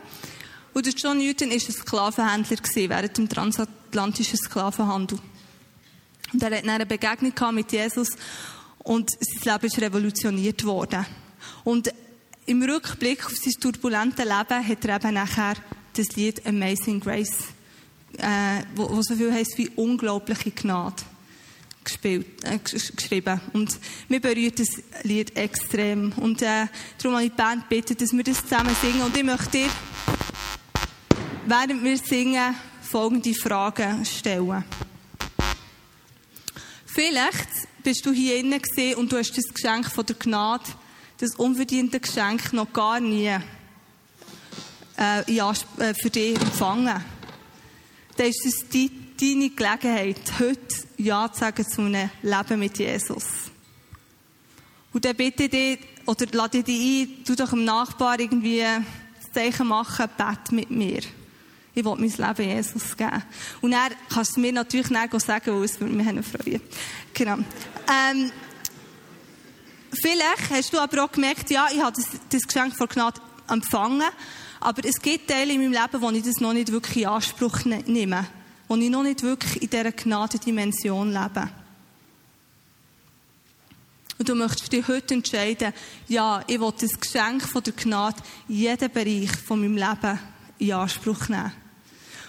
Und 0.74 0.86
der 0.86 0.92
John 0.92 1.18
Newton 1.18 1.50
war 1.50 1.54
ein 1.54 1.60
Sklavenhändler 1.60 2.88
während 2.88 3.16
dem 3.16 3.28
transatlantischen 3.28 4.38
Sklavenhandel. 4.38 5.20
Und 6.32 6.42
er 6.42 6.58
hatte 6.58 6.68
eine 6.68 6.84
Begegnung 6.84 7.54
mit 7.54 7.70
Jesus 7.70 8.10
und 8.84 9.10
sein 9.10 9.52
Leben 9.54 9.66
ist 9.66 9.80
revolutioniert 9.80 10.64
worden. 10.64 11.04
Und 11.64 11.92
im 12.46 12.62
Rückblick 12.62 13.26
auf 13.26 13.36
sein 13.36 13.52
turbulentes 13.60 14.24
Leben 14.24 14.68
hat 14.68 14.84
er 14.84 14.96
eben 14.96 15.14
nachher 15.14 15.54
das 15.94 16.08
Lied 16.16 16.46
Amazing 16.46 17.00
Grace, 17.00 17.48
äh, 18.16 18.62
wo, 18.74 18.88
wo 18.88 19.02
so 19.02 19.14
viel 19.14 19.32
heisst 19.32 19.58
wie 19.58 19.68
unglaubliche 19.76 20.50
Gnade 20.50 21.02
gespielt, 21.84 22.26
äh, 22.44 22.58
geschrieben. 22.58 23.40
Und 23.52 23.78
mir 24.08 24.20
berührt 24.20 24.60
das 24.60 24.68
Lied 25.02 25.36
extrem. 25.36 26.12
Und 26.12 26.42
äh, 26.42 26.66
darum 26.98 27.16
habe 27.16 27.24
ich 27.24 27.30
die 27.30 27.36
Band 27.36 27.68
bitten, 27.68 27.96
dass 27.96 28.12
wir 28.12 28.24
das 28.24 28.42
zusammen 28.42 28.74
singen. 28.80 29.02
Und 29.02 29.16
ich 29.16 29.24
möchte 29.24 29.50
dir, 29.50 29.68
während 31.46 31.82
wir 31.82 31.96
singen, 31.98 32.54
folgende 32.80 33.34
Fragen 33.34 34.04
stellen. 34.04 34.64
Vielleicht 37.00 37.68
bist 37.84 38.04
du 38.06 38.10
hier 38.10 38.38
innen 38.38 38.60
und 38.96 39.12
du 39.12 39.18
hast 39.18 39.38
das 39.38 39.54
Geschenk 39.54 39.86
von 39.88 40.04
der 40.04 40.16
Gnade, 40.16 40.64
das 41.18 41.36
unverdiente 41.36 42.00
Geschenk, 42.00 42.52
noch 42.52 42.72
gar 42.72 42.98
nie 42.98 43.28
äh, 44.98 45.20
äh, 45.20 45.94
für 45.94 46.10
dich 46.10 46.34
empfangen. 46.34 47.04
Dann 48.16 48.26
ist 48.26 48.44
es 48.44 48.68
die, 48.68 48.90
deine 49.16 49.50
Gelegenheit, 49.50 50.20
heute 50.40 50.74
Ja 50.96 51.32
zu 51.32 51.38
sagen 51.38 51.68
zu 51.68 51.82
einem 51.82 52.10
Leben 52.20 52.58
mit 52.58 52.76
Jesus. 52.76 53.26
Und 54.92 55.04
dann 55.04 55.14
bitte 55.14 55.48
dich, 55.48 55.78
oder 56.04 56.26
lade 56.32 56.64
dich 56.64 57.06
ein, 57.06 57.24
du 57.24 57.36
doch 57.36 57.50
dem 57.50 57.62
Nachbar 57.62 58.18
irgendwie 58.18 58.60
ein 58.60 58.84
Zeichen 59.32 59.68
machen, 59.68 60.08
bett 60.16 60.50
mit 60.50 60.72
mir. 60.72 61.02
Ich 61.78 61.84
will 61.84 61.94
mein 61.94 62.10
Leben 62.10 62.56
Jesus 62.56 62.96
geben. 62.96 63.22
Und 63.60 63.72
er 63.72 63.90
kannst 64.12 64.36
du 64.36 64.40
mir 64.40 64.52
natürlich 64.52 64.90
nicht 64.90 65.20
sagen, 65.20 65.54
weil 65.54 65.62
es 65.62 65.78
würde 65.78 65.94
mich 65.94 66.26
freuen. 66.26 66.60
Genau. 67.14 67.36
Ähm, 67.36 68.32
vielleicht 69.92 70.50
hast 70.50 70.72
du 70.72 70.80
aber 70.80 71.04
auch 71.04 71.12
gemerkt, 71.12 71.48
ja, 71.52 71.68
ich 71.72 71.80
habe 71.80 71.94
das, 71.94 72.06
das 72.30 72.42
Geschenk 72.48 72.74
von 72.74 72.88
Gnade 72.88 73.20
empfangen, 73.46 74.02
aber 74.58 74.84
es 74.84 75.00
gibt 75.00 75.30
Teile 75.30 75.52
in 75.52 75.60
meinem 75.60 75.80
Leben, 75.80 76.02
wo 76.02 76.10
ich 76.10 76.24
das 76.24 76.40
noch 76.40 76.52
nicht 76.52 76.72
wirklich 76.72 77.04
in 77.04 77.06
Anspruch 77.06 77.64
ne-, 77.64 77.84
nehme, 77.86 78.26
wo 78.66 78.74
ich 78.74 78.90
noch 78.90 79.04
nicht 79.04 79.22
wirklich 79.22 79.62
in 79.62 79.70
dieser 79.70 79.92
Gnadendimension 79.92 81.12
lebe. 81.12 81.48
Und 84.18 84.28
du 84.28 84.34
möchtest 84.34 84.72
dich 84.72 84.88
heute 84.88 85.14
entscheiden, 85.14 85.72
ja, 86.08 86.42
ich 86.48 86.58
will 86.58 86.74
das 86.76 86.98
Geschenk 86.98 87.42
von 87.44 87.62
der 87.62 87.72
Gnade 87.72 88.20
in 88.48 88.56
jedem 88.56 88.90
Bereich 88.90 89.30
von 89.30 89.60
meinem 89.60 89.76
Leben 89.76 90.18
in 90.58 90.72
Anspruch 90.72 91.28
nehmen. 91.28 91.52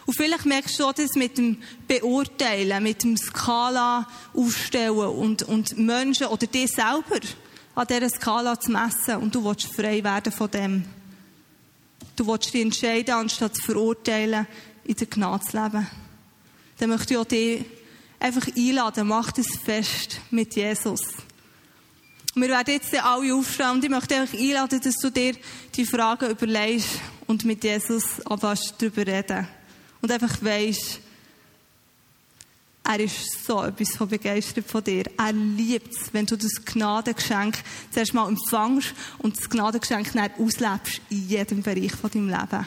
Und 0.10 0.16
vielleicht 0.16 0.48
merkst 0.48 0.80
du 0.80 0.88
auch 0.88 0.94
das 0.94 1.14
mit 1.14 1.38
dem 1.38 1.62
Beurteilen, 1.88 2.82
mit 2.82 3.04
dem 3.04 3.16
Skala 3.16 4.08
aufstellen 4.34 4.98
und, 4.98 5.44
und 5.44 5.78
Menschen 5.78 6.26
oder 6.26 6.48
dich 6.48 6.72
selber 6.72 7.20
an 7.76 7.86
dieser 7.86 8.10
Skala 8.10 8.60
zu 8.60 8.72
messen 8.72 9.18
und 9.18 9.36
du 9.36 9.46
willst 9.46 9.68
frei 9.68 10.04
werden 10.04 10.34
von 10.34 10.50
dem. 10.50 10.84
Du 12.16 12.26
willst 12.26 12.52
dich 12.52 12.64
entscheiden, 12.64 13.14
anstatt 13.14 13.56
zu 13.56 13.62
verurteilen, 13.62 14.48
in 14.84 14.96
der 14.96 15.06
Gnade 15.06 15.46
zu 15.46 15.62
leben. 15.62 15.88
Dann 16.80 16.90
möchte 16.90 17.14
ich 17.14 17.20
auch 17.20 17.26
dich 17.26 17.66
einfach 18.20 18.48
einladen, 18.58 19.08
mach 19.08 19.32
das 19.32 19.60
fest 19.64 20.22
mit 20.32 20.56
Jesus. 20.56 21.02
Wir 22.34 22.48
werden 22.48 22.74
jetzt 22.74 22.96
alle 22.96 23.36
aufstehen 23.36 23.70
und 23.70 23.84
ich 23.84 23.92
möchte 23.92 24.26
dich 24.26 24.42
einladen, 24.42 24.82
dass 24.82 24.96
du 24.96 25.12
dir 25.12 25.36
die 25.76 25.86
Fragen 25.86 26.32
überlegst 26.32 27.00
und 27.28 27.46
mit 27.46 27.64
Jesus 27.64 28.26
anfängst 28.26 28.74
darüber 28.80 29.06
reden. 29.06 29.59
Und 30.02 30.12
einfach 30.12 30.42
weisst, 30.42 31.00
er 32.84 33.00
ist 33.00 33.46
so 33.46 33.64
etwas 33.64 33.96
von 33.96 34.08
begeistert 34.08 34.66
von 34.66 34.84
dir. 34.84 35.04
Er 35.18 35.32
liebt 35.32 35.94
es, 35.94 36.12
wenn 36.14 36.26
du 36.26 36.36
das 36.36 36.66
Gnadengeschenk 36.66 37.60
zuerst 37.92 38.14
mal 38.14 38.28
empfängst 38.28 38.96
und 39.20 39.38
das 39.38 39.50
Gnadengeschenk 39.50 40.12
dann 40.14 40.32
auslebst 40.40 41.02
in 41.10 41.28
jedem 41.28 41.62
Bereich 41.62 41.92
von 41.92 42.10
deinem 42.10 42.30
Leben. 42.30 42.66